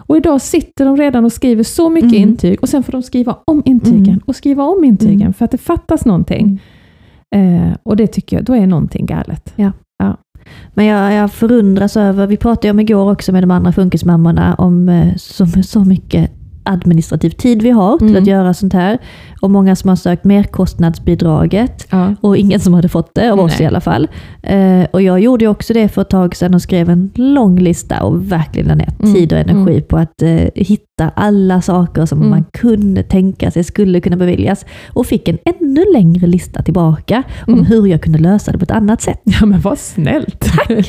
[0.00, 2.28] Och idag sitter de redan och skriver så mycket Mm.
[2.28, 4.20] intyg och sen får de skriva om intygen Mm.
[4.26, 5.32] och skriva om intygen Mm.
[5.32, 6.62] för att det fattas någonting.
[7.36, 9.54] Eh, och det tycker jag, då är någonting galet.
[10.74, 14.54] Men jag, jag förundras över, vi pratade ju om igår också med de andra funkismammorna
[14.54, 16.30] om eh, så, så mycket
[16.62, 18.22] administrativ tid vi har till Mm.
[18.22, 18.98] att göra sånt här.
[19.40, 21.86] Och många som har sökt merkostnadsbidraget.
[21.90, 22.14] Ja.
[22.20, 23.62] Och ingen som hade fått det, av oss Nej.
[23.62, 24.08] i alla fall.
[24.42, 28.02] Eh, och jag gjorde också det för ett tag sedan och skrev en lång lista
[28.02, 32.18] och verkligen la ner Mm, tid och energi på att eh, hitta alla saker som
[32.18, 32.30] Mm.
[32.30, 34.64] man kunde tänka sig skulle kunna beviljas.
[34.92, 37.64] Och fick en ännu längre lista tillbaka om Mm.
[37.66, 39.20] hur jag kunde lösa det på ett annat sätt.
[39.24, 40.44] ja, men vad snällt.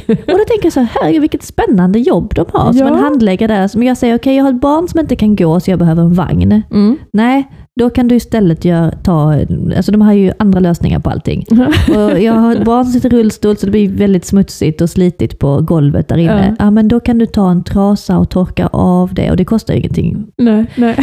[0.08, 2.88] Och då tänker jag så här, vilket spännande jobb de har som Ja.
[2.88, 3.68] en handläggare där.
[3.68, 6.04] Som jag säger, okej jag har ett barn som inte kan gå så jag behöver
[6.04, 6.62] en vagn.
[6.72, 6.97] Mm.
[7.14, 7.47] Nej,
[7.82, 9.34] då kan du istället göra, ta,
[9.76, 11.46] alltså de har ju andra lösningar på allting.
[11.90, 14.90] Och jag har ett barn som sitter i rullstol så det blir väldigt smutsigt och
[14.90, 16.56] slitigt på golvet där inne.
[16.60, 16.66] Ja.
[16.66, 16.72] Ja.
[16.72, 20.26] men då kan du ta en trasa och torka av det och det kostar ingenting.
[20.38, 20.96] nej, nej.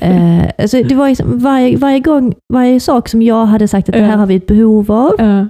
[0.00, 3.88] Eh, alltså det var ju som varje, varje gång, varje sak som jag hade sagt
[3.88, 4.16] att det här Ja.
[4.16, 5.46] har vi ett behov av, Ja.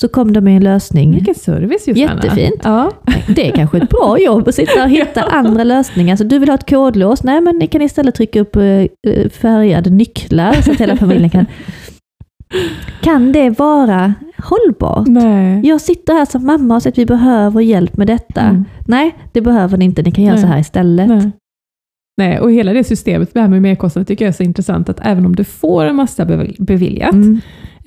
[0.00, 1.10] Så kom de med en lösning.
[1.14, 2.22] Vilken service Johanna.
[2.22, 2.60] Jättefint.
[2.64, 2.90] Ja.
[3.36, 6.16] Det är kanske ett bra jobb att sitta och hitta andra lösningar.
[6.16, 7.22] Så du vill ha ett kodlås?
[7.22, 8.62] Nej, men ni kan istället trycka upp eh,
[9.30, 11.46] färgade nycklar så att hela familjen kan...
[13.00, 15.06] Kan det vara hållbart?
[15.08, 15.60] Nej.
[15.66, 18.40] Jag sitter här som mamma och säger att vi behöver hjälp med detta.
[18.40, 18.64] Mm.
[18.86, 20.02] Nej, det behöver ni inte.
[20.02, 20.42] Ni kan göra Nej.
[20.42, 21.08] så här istället.
[21.08, 21.30] Nej.
[22.16, 24.88] Nej, och hela det systemet med det här med merkostnader tycker jag är så intressant,
[24.88, 27.40] att även om du får en massa bev- beviljat, Mm.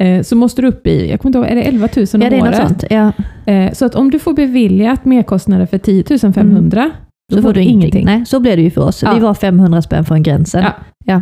[0.03, 2.21] Eh, så måste du upp i, jag kommer inte ihåg, är det 11 000 om
[2.21, 2.57] Ja, det är något året?
[2.67, 2.83] sånt.
[2.89, 3.11] Ja.
[3.53, 6.91] Eh, så att om du får beviljat merkostnader för 10 500,
[7.31, 8.05] då Så får du ingenting.
[8.05, 9.03] Nej, så blev det ju för oss.
[9.03, 9.13] Ja.
[9.13, 10.63] Vi var 500 spänn från gränsen.
[10.63, 10.71] Ja.
[11.05, 11.21] Ja.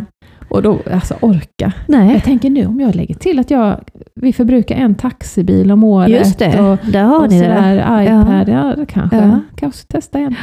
[0.49, 1.73] Och då, alltså orka.
[1.87, 3.79] Nej, Jag tänker nu om jag lägger till att jag,
[4.15, 6.09] vi förbrukar en taxibil om året.
[6.09, 6.61] just det.
[6.61, 8.03] Och, Där har och ni sådär, det.
[8.05, 9.17] iPad, ja, det kanske.
[9.17, 9.39] Ja.
[9.55, 10.35] Kan också testa igen.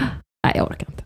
[0.46, 1.02] Nej, jag orkar inte.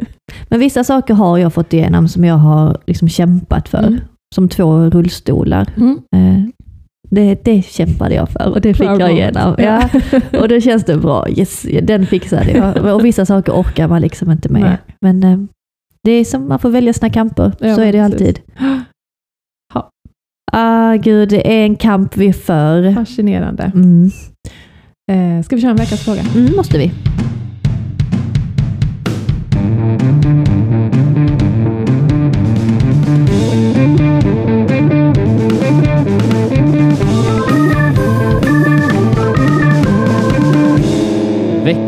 [0.48, 3.78] Men vissa saker har jag fått igenom som jag har liksom kämpat för.
[3.86, 4.00] Mm.
[4.34, 5.66] Som två rullstolar.
[5.76, 5.98] Mm.
[7.10, 9.54] Det, det kämpade jag för och det fick Proud jag igenom.
[9.58, 9.88] Ja.
[10.40, 11.28] Och då känns det bra.
[11.28, 12.94] Yes, den fixade jag.
[12.94, 14.62] Och vissa saker orkar man liksom inte med.
[14.62, 14.78] Nej.
[15.00, 15.38] Men eh,
[16.04, 17.52] det är som man får välja sina kamper.
[17.60, 18.40] Ja, så är det alltid.
[18.58, 18.80] Ja.
[20.52, 22.94] Ah, gud, det är en kamp vi för.
[22.94, 23.72] Fascinerande.
[23.74, 24.10] Mm.
[25.12, 26.20] Eh, ska vi köra en veckans fråga?
[26.34, 26.92] Mm, måste vi.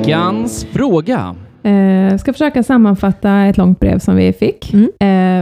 [0.05, 1.35] Veckans fråga.
[1.63, 4.75] Eh, ska försöka sammanfatta ett långt brev som vi fick.
[4.75, 4.89] Mm.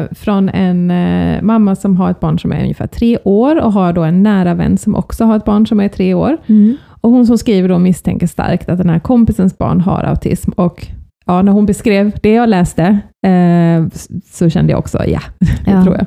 [0.02, 3.72] Eh, från en eh, mamma som har ett barn som är ungefär tre år och
[3.72, 6.36] har då en nära vän som också har ett barn som är tre år.
[6.46, 6.76] Mm.
[7.00, 10.50] Och hon som skriver då misstänker starkt att den här kompisens barn har autism.
[10.52, 10.86] Och
[11.26, 13.86] ja, när hon beskrev det jag läste eh,
[14.24, 15.20] så kände jag också, ja,
[15.64, 15.82] det Ja.
[15.84, 16.06] tror jag.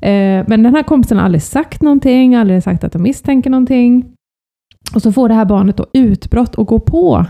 [0.00, 4.04] Eh, men den här kompisen har aldrig sagt någonting, aldrig sagt att de misstänker någonting.
[4.94, 7.26] Och så får det här barnet då utbrott och gå på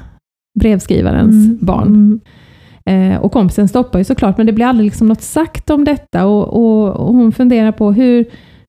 [0.60, 1.58] brevskrivarens Mm.
[1.60, 1.88] barn.
[1.88, 2.20] Mm.
[3.14, 6.26] Eh, och kompisen stoppar ju såklart, men det blir aldrig liksom något sagt om detta.
[6.26, 8.24] Och, och, och hon funderar på hur,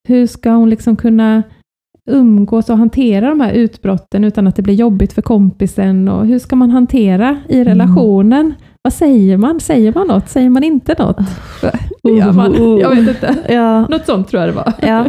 [0.08, 1.44] hur ska hon liksom kunna
[2.12, 6.08] umgås och hantera de här utbrotten utan att det blir jobbigt för kompisen.
[6.10, 8.54] Och hur ska man hantera i relationen?
[8.82, 9.60] Vad säger man?
[9.60, 10.30] Säger man något?
[10.30, 11.18] Säger man inte något?
[12.04, 12.80] Hur gör man?
[12.80, 13.36] Jag vet inte.
[13.54, 13.82] Ja.
[13.88, 14.74] Något sånt tror jag det var.
[14.82, 15.06] Ja.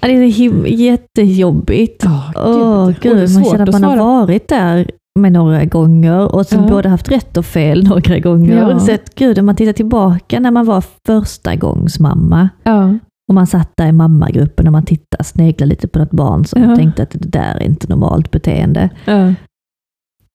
[0.00, 2.04] Ja, Det är jättejobbigt.
[2.04, 6.62] Oh, Åh gud, man känner att man har varit där med några gånger och sen
[6.62, 6.68] Ja.
[6.68, 8.56] både haft rätt och fel några gånger.
[8.70, 8.78] Ja.
[8.78, 12.94] Så att, gud, om man tittar tillbaka när man var första gångs mamma Ja,
[13.28, 16.62] och man satt där i mammagruppen och man tittade, sneglade lite på något barn som
[16.62, 16.76] Ja.
[16.76, 18.88] tänkte att det där är inte normalt beteende.
[19.04, 19.32] ja,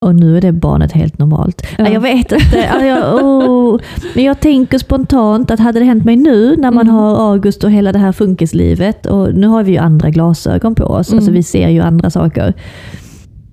[0.05, 1.61] Och nu är det barnet helt normalt.
[1.77, 1.85] Ja.
[1.85, 1.91] Ja.
[1.93, 2.69] Jag vet inte.
[2.73, 3.79] Ja, jag, oh.
[4.15, 6.95] Men jag tänker spontant att hade det hänt mig nu när man Mm.
[6.95, 10.83] har August och hela det här funkislivet och nu har vi ju andra glasögon på
[10.83, 11.17] oss, Mm.
[11.19, 12.53] alltså vi ser ju andra saker.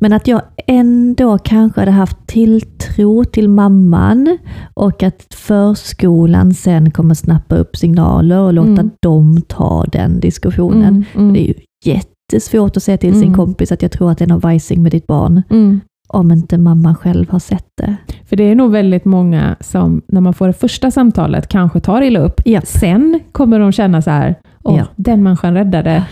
[0.03, 4.39] Men att jag ändå kanske hade haft tilltro till mamman
[4.75, 8.91] och att förskolan sen kommer snappa upp signaler och låta Mm.
[9.03, 10.83] dem ta den diskussionen.
[10.89, 13.35] mm, mm, Det är ju jättesvårt att säga till sin Mm.
[13.35, 15.81] kompis att jag tror att det är något vajsing med ditt barn mm.
[16.09, 17.97] om inte mamman själv har sett det.
[18.29, 22.03] För det är nog väldigt många som, när man får det första samtalet, kanske tar
[22.03, 22.41] illa upp.
[22.45, 22.67] Japp.
[22.67, 24.35] Sen kommer de känna så här,
[24.65, 24.85] åh, Ja.
[24.97, 26.05] den människan räddade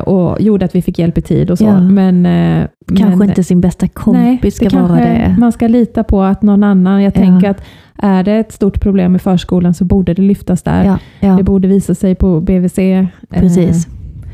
[0.00, 1.64] och gjorde att vi fick hjälp i tid och så.
[1.64, 1.80] Ja.
[1.80, 2.66] Men, eh,
[2.96, 5.36] Kanske men, inte sin bästa kompis ska det vara det.
[5.38, 7.20] Man ska lita på att någon annan, jag Ja.
[7.20, 7.62] tänker att
[7.98, 10.98] är det ett stort problem i förskolan så borde det lyftas där.
[11.20, 12.78] Ja, Det borde visa sig på BVC.
[12.78, 13.86] eh, precis.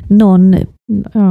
[0.08, 0.56] Någon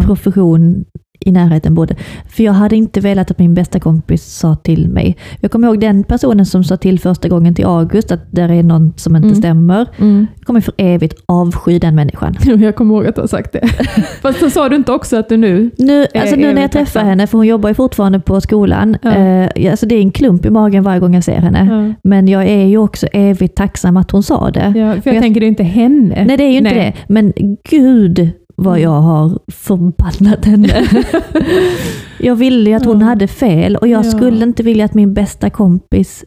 [0.05, 0.85] profession
[1.19, 1.95] i närheten bodde.
[2.29, 5.17] För jag hade inte velat att min bästa kompis sa till mig.
[5.39, 8.63] Jag kommer ihåg den personen som sa till första gången till August att det är
[8.63, 9.35] något som inte Mm.
[9.35, 9.87] stämmer.
[9.97, 10.27] Mm.
[10.37, 12.35] Jag kommer för evigt avsky den människan.
[12.59, 13.67] Jag kommer ihåg att du har sagt det.
[14.21, 15.71] Fast så sa du inte också att du nu...
[15.77, 18.97] Nu, alltså nu är när jag träffar henne, för hon jobbar ju fortfarande på skolan.
[19.01, 19.11] Ja.
[19.15, 21.67] Eh, alltså det är en klump i magen varje gång jag ser henne.
[21.71, 21.93] Ja.
[22.09, 24.73] Men jag är ju också evigt tacksam att hon sa det.
[24.75, 26.25] Ja, för jag, jag- tänker det är inte henne.
[26.27, 26.95] Nej, det är ju inte Nej.
[27.07, 27.13] det.
[27.13, 27.33] Men
[27.69, 28.29] gud
[28.61, 28.83] vad Mm.
[28.83, 30.87] jag har förbannat henne.
[32.19, 33.05] jag ville ju att hon Ja.
[33.05, 34.11] hade fel och jag Ja.
[34.11, 36.25] skulle inte vilja att min bästa kompis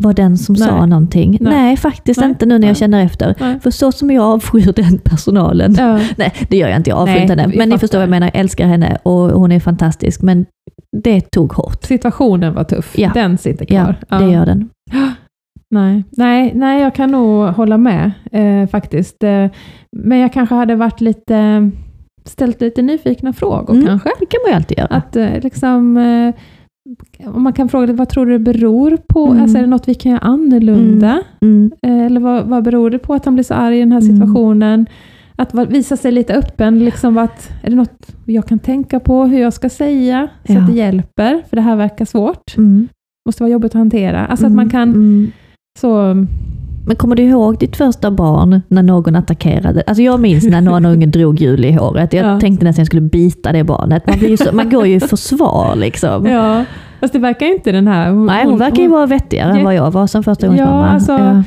[0.00, 0.86] var den som sa Nej.
[0.88, 1.38] någonting.
[1.40, 1.76] Nej, Nej.
[1.76, 2.28] faktiskt Nej.
[2.28, 3.58] inte nu när jag känner efter.
[3.62, 5.74] För så som jag avskyr den personalen.
[5.78, 6.00] Ja.
[6.16, 6.90] Nej, det gör jag inte.
[6.90, 7.46] Jag avskyr inte henne.
[7.56, 7.78] Men ni fattar.
[7.78, 8.26] förstår vad jag menar.
[8.26, 10.22] Jag älskar henne och hon är fantastisk.
[10.22, 10.46] Men
[11.02, 11.84] det tog hårt.
[11.84, 12.98] Situationen var tuff.
[12.98, 13.10] Ja.
[13.14, 14.18] Den sitter Ja, kvar.
[14.20, 14.68] det gör den.
[15.70, 19.22] Nej, nej, nej, jag kan nog hålla med eh, faktiskt.
[19.24, 19.46] Eh,
[19.96, 21.70] men jag kanske hade varit lite,
[22.24, 23.86] ställt lite nyfikna frågor Mm.
[23.86, 24.08] kanske.
[24.20, 24.88] Det kan man ju alltid göra.
[24.88, 26.34] Att eh, liksom, eh,
[27.34, 29.26] om man kan fråga vad tror du det beror på?
[29.26, 29.42] Mm.
[29.42, 31.22] Alltså är det något vi kan göra annorlunda?
[31.40, 31.72] Mm.
[31.86, 34.00] Eh, eller vad, vad beror det på att han blir så arg i den här
[34.00, 34.16] Mm.
[34.16, 34.86] situationen?
[35.36, 39.38] Att visa sig lite öppen, liksom att, är det något jag kan tänka på hur
[39.40, 40.60] jag ska säga så Ja.
[40.60, 41.42] att det hjälper?
[41.48, 42.56] För det här verkar svårt.
[42.56, 42.88] Mm.
[43.26, 44.26] Måste vara jobbigt att hantera.
[44.26, 45.30] Alltså att man kan Mm.
[45.80, 46.14] Så...
[46.86, 49.82] Men kommer du ihåg ditt första barn när någon attackerade?
[49.86, 52.12] Alltså jag minns när någon unge drog Jul i håret.
[52.12, 52.40] Jag Ja.
[52.40, 54.06] tänkte nästan jag skulle bita det barnet.
[54.06, 56.26] Man, så, man går ju i försvar liksom.
[56.26, 56.64] Ja,
[57.00, 58.12] fast det verkar inte den här...
[58.12, 61.12] Nej, hon verkar ju vara vettigare än vad jag var som första gångs Ja, alltså,
[61.12, 61.42] ja.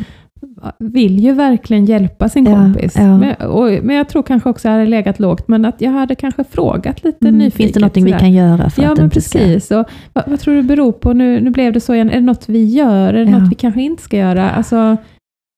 [0.79, 2.93] Vill ju verkligen hjälpa sin kompis.
[2.97, 3.17] ja.
[3.17, 6.15] Men, och, men jag tror kanske också jag hade legat lågt, men att jag hade
[6.15, 7.57] kanske frågat lite Mm, nyfiket.
[7.57, 8.19] Finns det något vi sådär.
[8.19, 9.39] kan göra för Ja, att men inte ska...
[9.39, 9.71] precis.
[9.71, 11.13] Och, vad, vad tror du beror på?
[11.13, 12.09] Nu, nu blev det så igen.
[12.09, 13.13] Är det något vi gör?
[13.13, 13.39] Är det Ja.
[13.39, 14.51] något vi kanske inte ska göra?
[14.51, 14.97] Alltså,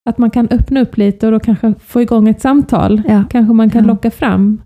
[0.09, 3.01] att man kan öppna upp lite och då kanske få igång ett samtal.
[3.29, 4.61] Kanske man kan locka fram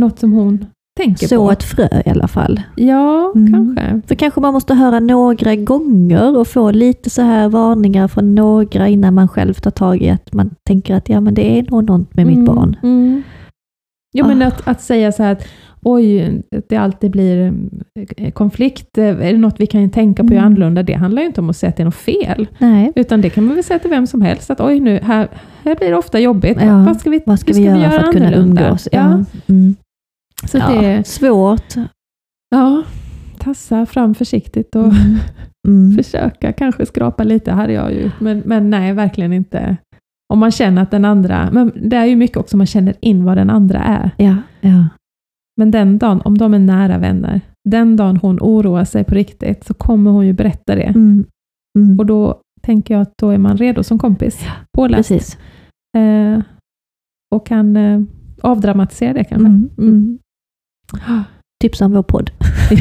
[0.00, 0.66] något som hon
[0.96, 1.50] tänker Så på.
[1.52, 2.60] ett frö i alla fall.
[2.76, 3.52] Ja, Mm.
[3.52, 4.00] kanske.
[4.08, 8.88] För kanske man måste höra några gånger och få lite så här varningar från några
[8.88, 11.84] innan man själv tar tag i att man tänker att ja men det är nog
[11.84, 12.76] något med mitt Mm, barn.
[12.82, 13.22] Mm.
[14.18, 14.46] Jo, men Ah.
[14.46, 15.46] att, att säga så här att
[15.82, 17.52] oj, det alltid blir
[18.16, 20.46] eh, konflikt, eh, är det något vi kan tänka på göra Mm.
[20.52, 20.82] annorlunda?
[20.82, 23.30] Det handlar ju inte om att säga att det är något fel, Nej, utan det
[23.30, 25.28] kan man väl säga till vem som helst, att oj, nu, här,
[25.64, 26.58] här blir det ofta jobbigt.
[26.60, 26.82] Ja.
[26.86, 28.88] Vad ska vi, vad ska hur vi göra för att kunna umgås?
[28.92, 29.24] Ja.
[29.46, 29.74] Mm.
[30.44, 31.74] Så Ja, det, Svårt.
[32.50, 32.82] ja,
[33.38, 35.16] tassa fram försiktigt och Mm.
[35.68, 35.96] Mm.
[35.96, 39.76] försöka kanske skrapa lite, hade jag ju men, men nej, verkligen inte.
[40.32, 43.24] Om man känner att den andra, men det är ju mycket också man känner in
[43.24, 44.10] vad den andra är.
[44.16, 44.88] Ja, ja.
[45.56, 49.64] Men den dagen, om de är nära vänner, den dagen hon oroar sig på riktigt,
[49.64, 50.82] så kommer hon ju berätta det.
[50.82, 51.24] Mm.
[51.78, 51.98] Mm.
[51.98, 55.38] Och då tänker jag att då är man redo som kompis, påläst, Precis.
[55.96, 56.40] eh,
[57.34, 58.00] och kan eh,
[58.42, 59.46] avdramatisera det kanske.
[59.82, 60.18] Mm.
[60.92, 61.04] Mm.
[61.08, 61.24] Mm.
[61.62, 62.30] Tipsa om vår podd.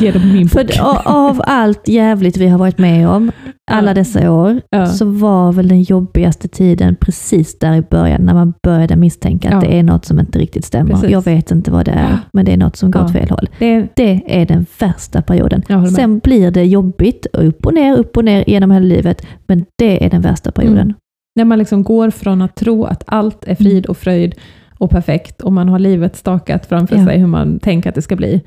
[0.00, 0.50] Ge dem min bok.
[0.52, 0.66] För
[1.08, 3.32] av allt jävligt vi har varit med om
[3.70, 4.86] alla dessa år, Ja.
[4.86, 9.54] så var väl den jobbigaste tiden precis där i början, när man började misstänka att
[9.64, 9.70] Ja.
[9.70, 10.90] det är något som inte riktigt stämmer.
[10.92, 11.10] Precis.
[11.10, 13.06] Jag vet inte vad det är, men det är något som går Ja.
[13.06, 13.48] åt fel håll.
[13.58, 15.62] det är, Det är den värsta perioden.
[15.96, 20.04] Sen blir det jobbigt, upp och ner, upp och ner genom hela livet, men det
[20.06, 20.78] är den värsta perioden.
[20.82, 20.94] Mm.
[21.36, 24.34] När man liksom går från att tro att allt är frid och fröjd
[24.82, 27.04] och perfekt, och man har livet stakat framför Ja.
[27.06, 28.42] sig hur man tänker att det ska bli,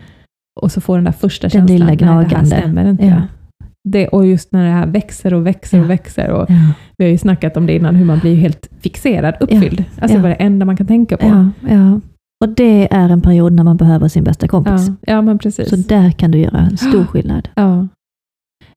[0.62, 2.46] och så får den där första Den känslan, lilla nej det här gnagande.
[2.46, 3.06] stämmer inte.
[3.06, 3.22] Ja.
[3.90, 5.84] Det, och just när det här växer och växer Ja.
[5.84, 6.56] och växer, och Ja.
[6.98, 9.84] vi har ju snackat om det innan, hur man blir helt fixerad, uppfylld.
[10.02, 10.24] Alltså Ja.
[10.24, 11.26] det enda man kan tänka på.
[11.28, 12.00] Ja, ja.
[12.46, 14.88] Och det är en period när man behöver sin bästa kompis.
[14.88, 15.70] ja, ja men precis.
[15.70, 17.50] Så där kan du göra en stor skillnad.
[17.56, 17.88] Ja.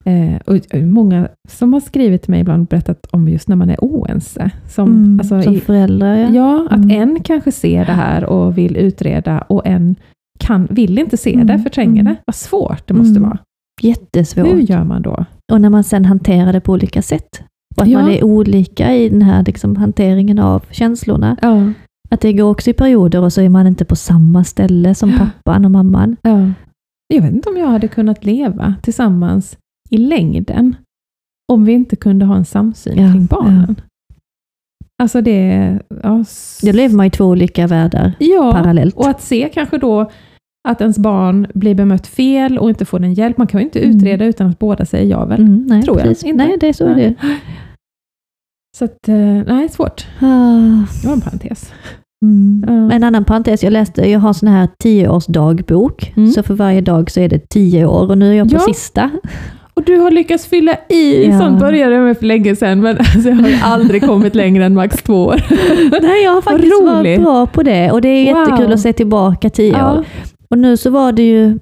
[0.04, 3.56] Eh, och och många som har skrivit till mig ibland och berättat om just när
[3.56, 4.50] man är oense.
[4.68, 6.28] Som, Mm, alltså, som i, förälder, ja.
[6.30, 6.90] ja, att Mm.
[6.90, 9.96] en kanske ser det här och vill utreda och en
[10.38, 12.04] kan, vill inte se det, Mm, förtränger mm.
[12.04, 12.16] det.
[12.26, 13.22] Vad svårt det måste Mm.
[13.22, 13.38] vara.
[13.82, 14.46] Jättesvårt.
[14.46, 15.24] Hur gör man då?
[15.52, 17.42] Och när man sen hanterar det på olika sätt.
[17.76, 18.00] Och att Ja.
[18.00, 21.36] man är olika i den här liksom, hanteringen av känslorna.
[21.42, 21.72] Ja.
[22.10, 25.10] Att det går också i perioder och så är man inte på samma ställe som
[25.10, 25.16] Ja.
[25.18, 26.16] pappan och mamman.
[26.22, 26.50] Ja.
[27.14, 29.56] Jag vet inte om jag hade kunnat leva tillsammans
[29.90, 30.76] i längden
[31.52, 33.80] om vi inte kunde ha en samsyn Ja, kring barnen.
[35.02, 35.78] Alltså det...
[36.02, 36.24] Ja,
[36.62, 38.96] Då lever man i två olika världar ja, parallellt.
[38.96, 40.10] och att se kanske då
[40.68, 43.38] att ens barn blir bemött fel och inte får den hjälp.
[43.38, 43.96] Man kan ju inte Mm.
[43.96, 45.40] utreda utan att båda säger ja väl?
[45.40, 46.06] Mm, nej, tror jag.
[46.08, 46.24] precis.
[46.24, 46.44] Inte.
[46.44, 47.16] Nej, det är så Nej.
[47.20, 47.28] det.
[48.76, 49.16] Så att, eh,
[49.54, 50.06] nej, svårt.
[50.20, 51.72] Ah, Det var en parentes.
[52.24, 52.64] Mm.
[52.68, 52.94] Ja.
[52.96, 56.12] En annan parentes, jag läste, jag har sån här tioårsdagbok.
[56.16, 56.30] Mm.
[56.30, 58.60] Så för varje dag så är det tio år och nu är jag på Ja.
[58.60, 59.10] sista.
[59.78, 61.38] Och du har lyckats fylla i, Ja.
[61.38, 64.74] sånt började jag med för länge sedan, men alltså, jag har aldrig kommit längre än
[64.74, 65.42] max två år.
[66.02, 68.40] Nej, jag har faktiskt varit bra på det och det är Wow.
[68.48, 69.92] jättekul att se tillbaka tio Ja.
[69.92, 70.04] år.
[70.50, 71.58] Och nu så var det ju,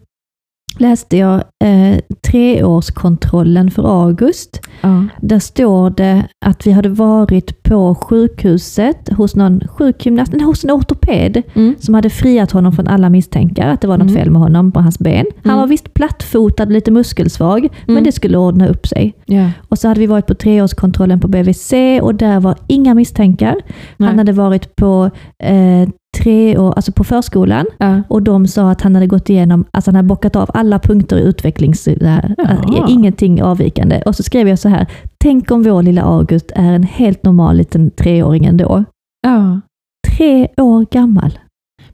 [0.81, 1.99] läste jag eh,
[2.31, 4.61] treårskontrollen för August.
[4.81, 5.05] Ja.
[5.21, 10.71] Där står det att vi hade varit på sjukhuset hos någon sjukgymnast, nej, hos en
[10.71, 11.75] ortoped Mm.
[11.81, 14.15] som hade friat honom från alla misstankar att det var något Mm.
[14.23, 15.27] fel med honom på hans ben.
[15.45, 15.61] Han Mm.
[15.61, 18.05] var visst plattfotad, lite muskelsvag, men Mm.
[18.05, 19.15] det skulle ordna upp sig.
[19.27, 19.51] Ja.
[19.69, 23.55] Och så hade vi varit på treårskontrollen på BVC och där var inga misstankar.
[23.99, 25.11] Han hade varit på
[25.43, 25.89] eh,
[26.19, 28.03] tre år, alltså på förskolan Ja.
[28.09, 31.17] och de sa att han hade gått igenom, alltså han hade bockat av alla punkter
[31.19, 31.87] i utvecklings...
[32.01, 32.51] här, Jaha.
[32.53, 34.03] eh, ingenting avvikande.
[34.07, 34.87] Och så skrev jag så här,
[35.19, 38.85] tänk om vår lilla August är en helt normal liten treåring ändå.
[39.27, 39.61] ja.
[40.17, 41.39] Tre år gammal.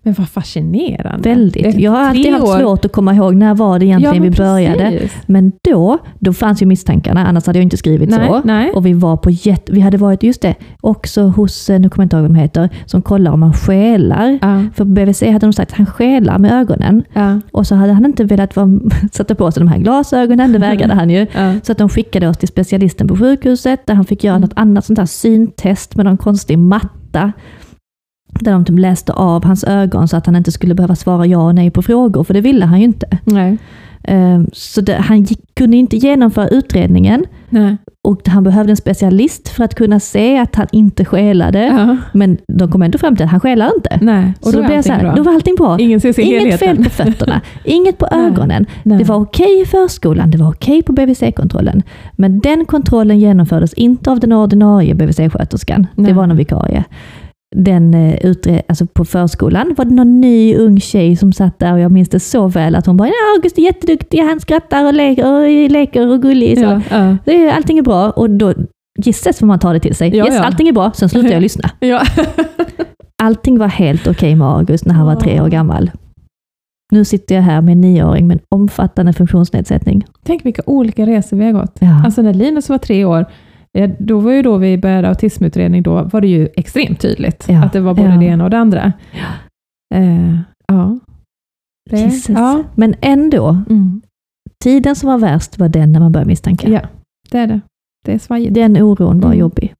[0.05, 1.29] Men vad fascinerande.
[1.29, 1.79] Väldigt.
[1.79, 2.59] Jag har alltid haft år.
[2.61, 4.91] svårt att komma ihåg när var det egentligen Ja, vi började.
[4.91, 5.13] precis.
[5.27, 8.41] Men då, då fanns ju misstankarna, annars hade jag inte skrivit Nej, så.
[8.45, 8.71] nej.
[8.71, 12.03] Och vi var på jätte, vi hade varit, just det, också hos, eh, nu kommer
[12.03, 14.39] jag inte ihåg vad de heter, som kollar om man skälar.
[14.43, 14.63] Ja.
[14.75, 17.05] För på BVC hade de sagt att han skälar med ögonen.
[17.13, 17.41] Ja.
[17.53, 18.71] Och så hade han inte velat vara,
[19.13, 21.27] sätta på sig de här glasögonen, det vägrade han ju.
[21.63, 24.41] Så att de skickade oss till specialisten på sjukhuset där han fick göra Mm.
[24.49, 27.33] något annat sånt här syntest med någon konstig matta.
[28.41, 31.39] Där de typ läste av hans ögon så att han inte skulle behöva svara ja
[31.47, 33.19] och nej på frågor, för det ville han ju inte.
[33.25, 33.59] Nej.
[34.05, 37.77] Ehm, Så det, han gick, kunde inte genomföra utredningen Nej.
[38.03, 41.65] och han behövde en specialist för att kunna se att han inte skelade.
[41.67, 41.97] Ja.
[42.13, 43.99] Men de kom ändå fram till att han skelar inte.
[44.03, 44.33] Nej.
[44.41, 45.15] så då blev så här, bra.
[45.15, 45.79] då var allting bra.
[45.79, 46.59] Inget helheten.
[46.59, 48.21] fel på fötterna, inget på Nej.
[48.27, 48.67] ögonen.
[48.83, 48.99] Nej.
[48.99, 51.83] Det var okej i förskolan, det var okej på BVC-kontrollen.
[52.13, 55.87] Men den kontrollen genomfördes inte av den ordinarie BVC-sköterskan.
[55.97, 56.85] Det var någon vikarie.
[57.55, 61.73] Den, eh, utre, alltså på förskolan var det någon ny ung tjej som satt där
[61.73, 64.87] och jag minns det så väl att hon bara ja, “August är jätteduktig, han skrattar
[64.87, 66.59] och leker och, leker och gullig”.
[66.59, 66.81] Så.
[66.91, 67.17] Ja.
[67.25, 67.53] Ja.
[67.53, 68.55] Allting är bra och då
[68.99, 70.17] gisses får man ta det till sig.
[70.17, 70.43] Ja, yes, ja.
[70.43, 71.71] allting är bra, sen slutar jag lyssna.
[71.81, 72.03] Ja.
[73.23, 75.91] Allting var helt okej med August när han var tre år gammal.
[76.93, 80.05] Nu sitter jag här med en nioåring med en omfattande funktionsnedsättning.
[80.25, 81.77] Tänk vilka olika resor vi har gått.
[81.81, 82.03] Ja.
[82.05, 83.27] Alltså när Linus var tre år,
[83.99, 87.73] då var ju då vi började autismutredning, då var det ju extremt tydligt Ja, att
[87.73, 88.17] det var både ja.
[88.17, 88.93] det ena och det andra.
[89.95, 90.35] Eh,
[90.69, 90.99] ja.
[91.91, 92.65] Det, ja.
[92.75, 94.03] Men ändå, Mm.
[94.65, 96.69] tiden som var värst var den när man började misstänka.
[96.69, 96.81] ja,
[97.31, 97.61] det är det.
[98.05, 98.55] Det är svajigt.
[98.55, 99.39] Den oron var Mm.
[99.39, 99.75] jobbig.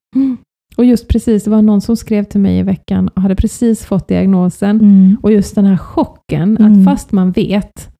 [0.77, 3.85] Och just precis, det var någon som skrev till mig i veckan och hade precis
[3.85, 4.81] fått diagnosen.
[4.81, 5.17] Mm.
[5.23, 6.73] Och just den här chocken, Mm.
[6.79, 7.91] att fast man vet,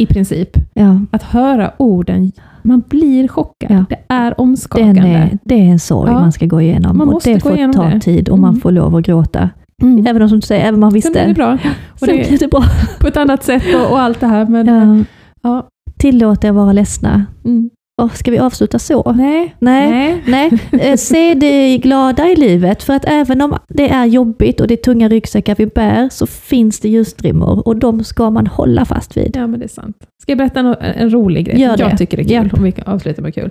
[0.00, 2.32] i princip, Ja, att höra orden,
[2.62, 3.70] man blir chockad.
[3.70, 3.84] Ja.
[3.88, 5.00] Det är omskakande.
[5.08, 6.20] är, det är en sorg Ja.
[6.20, 6.98] man ska gå igenom.
[6.98, 8.00] Man och måste det gå får igenom ta det.
[8.00, 8.60] tid och man Mm.
[8.60, 9.50] får lov att gråta.
[9.82, 10.06] Mm.
[10.06, 11.10] Även om som du säger, även om man Sen visste.
[11.10, 11.58] blir det bra.
[11.92, 12.64] Och Sen det, blir det bra.
[13.00, 14.46] på ett annat sätt och, och allt det här.
[14.46, 15.04] Men,
[15.42, 15.66] Ja.
[15.98, 17.24] Tillåt er vara ledsna.
[17.44, 17.70] Mm.
[18.00, 19.12] Åh, ska vi avsluta så?
[19.12, 19.54] Nej.
[19.58, 20.22] Nej.
[20.26, 20.50] Nej.
[20.72, 22.82] Nej, eh, se det glada i livet.
[22.82, 26.26] För att även om det är jobbigt och det är tunga ryggsäckar vi bär, så
[26.26, 29.30] finns det ljusstrimmor och de ska man hålla fast vid.
[29.36, 29.96] Ja, men det är sant.
[30.22, 31.60] Ska jag berätta en, en rolig grej?
[31.60, 31.96] Gör Jag det.
[31.96, 33.50] tycker det är kul, om vi kan avsluta med kul.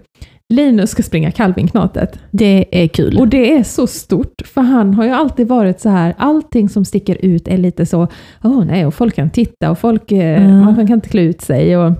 [0.54, 2.20] Linus ska springa Calvinknatet.
[2.32, 3.20] Det är kul.
[3.20, 6.86] Och det är så stort, för han har ju alltid varit så här, allting som
[6.86, 8.08] sticker ut är lite så,
[8.44, 10.40] åh nej, och folk kan titta och folk, Ja.
[10.40, 11.78] man kan inte klä ut sig.
[11.78, 11.94] Och,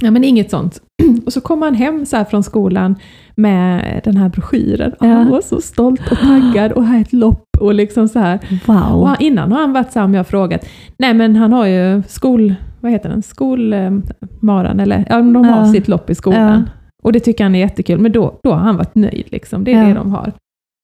[0.00, 0.80] ja, men inget sånt.
[1.26, 2.96] Och så kom han hem så från skolan
[3.36, 4.92] med den här broschyren.
[4.92, 5.10] Och Ja.
[5.12, 8.38] Han var så stolt och taggad och här är ett lopp och liksom så här.
[8.66, 9.06] Och Wow.
[9.06, 10.66] han- innan har han varit så här, om jag har frågat,
[10.98, 15.72] nej men han har ju skol, vad heter den, skolmaran, eller ja, de har Ja.
[15.72, 16.68] sitt lopp i skolan.
[17.02, 19.26] Och det tycker han är jättekul, men då, då har han varit nöjd.
[19.30, 19.64] Liksom.
[19.64, 19.88] Det är Ja.
[19.88, 20.32] det de har.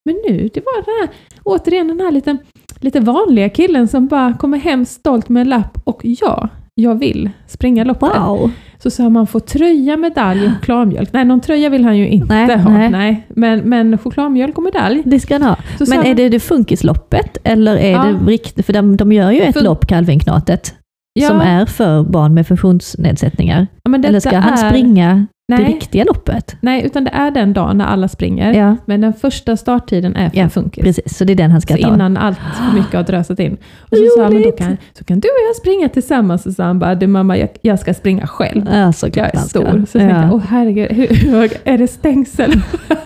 [0.04, 2.36] Men nu, det var den här, återigen den här lite,
[2.80, 7.30] lite vanliga killen som bara kommer hem stolt med en lapp och ja, jag vill
[7.46, 8.08] springa loppet.
[8.18, 8.50] Wow.
[8.82, 11.12] Så sa man får tröja, medalj och chokladmjölk.
[11.12, 12.70] Nej, någon tröja vill han ju inte Nej, ha.
[12.70, 12.90] nej.
[12.90, 13.26] Nej.
[13.28, 15.02] Men, men chokladmjölk och medalj.
[15.04, 15.56] Det ska han ha.
[15.78, 18.02] Så Men är det det funkisloppet eller är Ja.
[18.04, 18.66] det riktigt?
[18.66, 20.74] För de, de gör ju ett Fun- lopp, Calvinknatet,
[21.12, 23.66] ja, som är för barn med funktionsnedsättningar.
[23.82, 25.26] ja, Eller ska han är- springa
[25.56, 26.56] det Nej, riktiga loppet?
[26.60, 28.52] nej, utan det är den dagen när alla springer.
[28.54, 30.84] Ja, Men den första starttiden är för Ja, funkis.
[30.84, 31.18] precis.
[31.18, 31.88] Så det är den han ska Så ta.
[31.94, 33.56] innan allt för mycket har drösat in.
[33.80, 36.46] Och så sa han, då kan, så kan du och jag springa tillsammans.
[36.46, 38.68] Och så han bara, du mamma, jag, jag ska springa själv.
[38.72, 39.62] Ja, såklart Jag är stor.
[39.62, 40.22] Så tänkte Ja.
[40.22, 42.52] jag, åh herregud, hur, är det stängsel?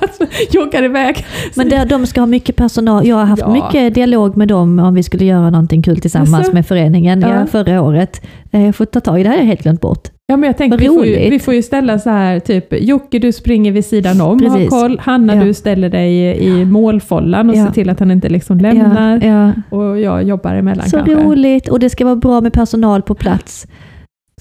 [0.00, 1.26] Alltså, Joggar iväg.
[1.56, 3.06] Men där, de ska ha mycket personal.
[3.06, 3.52] Jag har haft Ja.
[3.52, 6.52] mycket dialog med dem om vi skulle göra någonting kul tillsammans Jaså?
[6.52, 7.46] med föreningen Ja.
[7.46, 8.20] förra året.
[8.52, 10.08] Eh, Jag får ta tag i det här, jag helt glömt bort.
[10.26, 12.66] Ja, men jag tänkte, Vad vi får, ju, vi får ju ställa så här, typ
[12.82, 14.70] Jocke du springer vid sidan om, ha Precis.
[14.70, 14.98] koll.
[14.98, 15.44] Hanna Ja.
[15.44, 17.66] du ställer dig i målfållan och Ja.
[17.66, 19.20] ser till att han inte liksom lämnar.
[19.24, 19.52] Ja.
[19.70, 21.14] Och jag jobbar emellan Så kanske.
[21.14, 23.66] roligt och det ska vara bra med personal på plats.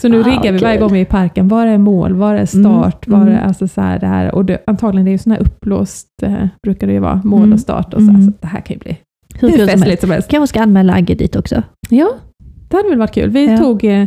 [0.02, 1.48] Så nu Ah, riggar vi varje gång vi är i parken.
[1.48, 2.14] Var är mål?
[2.14, 3.08] Var är start?
[3.08, 3.48] Mm, Var är, mm.
[3.48, 4.36] alltså så här, det här.
[4.36, 7.40] Och det, antagligen det är ju sån här upplåst, eh, brukar det ju vara, mål
[7.40, 7.94] Mm, och start.
[7.94, 8.26] Och så, mm.
[8.26, 8.98] så det här kan ju bli
[9.40, 10.30] Hur hur festligt som helst.
[10.30, 11.64] Kanske ska anmäla Agge dit också.
[11.90, 12.10] Ja,
[12.70, 13.30] det hade väl varit kul.
[13.30, 13.58] Vi Ja.
[13.58, 14.06] tog, eh,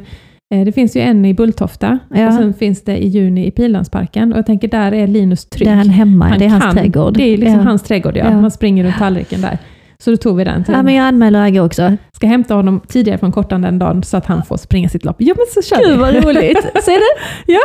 [0.51, 2.27] det finns ju en i Bulltofta Ja.
[2.29, 4.33] och sen finns det i juni i Pildammsparken.
[4.33, 5.67] Och jag tänker där är Linus trygg.
[5.69, 7.15] Där är han hemma, Han det är hans kan- trädgård.
[7.17, 7.63] Det är liksom ja.
[7.63, 8.25] hans trädgård, ja.
[8.25, 8.41] Ja.
[8.41, 9.59] Man springer runt tallriken där.
[9.99, 10.75] Så då tog vi den till.
[10.75, 11.97] Ja, men jag anmäler Agge också.
[12.17, 15.17] Ska hämta honom tidigare från kortan den dagen så att han får springa sitt lopp.
[15.19, 15.97] Ja men så kör Gud vi.
[15.99, 16.63] vad roligt!
[16.85, 17.23] Ser du?
[17.53, 17.61] Ja,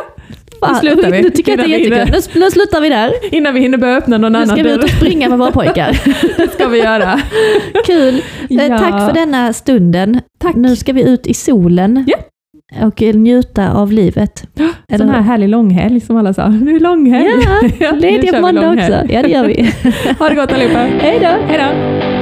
[0.59, 1.21] Fan, slutar vi.
[1.21, 2.21] Nu tycker jag att det är jättekul.
[2.35, 3.11] Nu, nu slutar vi där.
[3.31, 4.83] innan vi hinner börja öppna någon Nu annan ska vi ut dörr.
[4.83, 6.01] och springa med våra pojkar.
[6.37, 7.19] Det ska vi göra.
[7.85, 8.15] Kul!
[8.49, 8.77] Eh, Ja.
[8.77, 10.21] Tack för denna stunden.
[10.39, 10.55] Tack.
[10.55, 12.17] Nu ska vi ut i solen Ja.
[12.79, 14.43] Och njuta av livet.
[14.97, 16.47] Sån här härlig långhelg som alla sa.
[16.47, 17.45] Nu är långhelg.
[17.79, 19.13] Ja, lediga på måndag också.
[19.13, 19.73] Ja, det gör vi.
[20.19, 20.79] Ha det gott allihopa.
[20.79, 21.27] Hej då!
[21.47, 22.20] Hej då.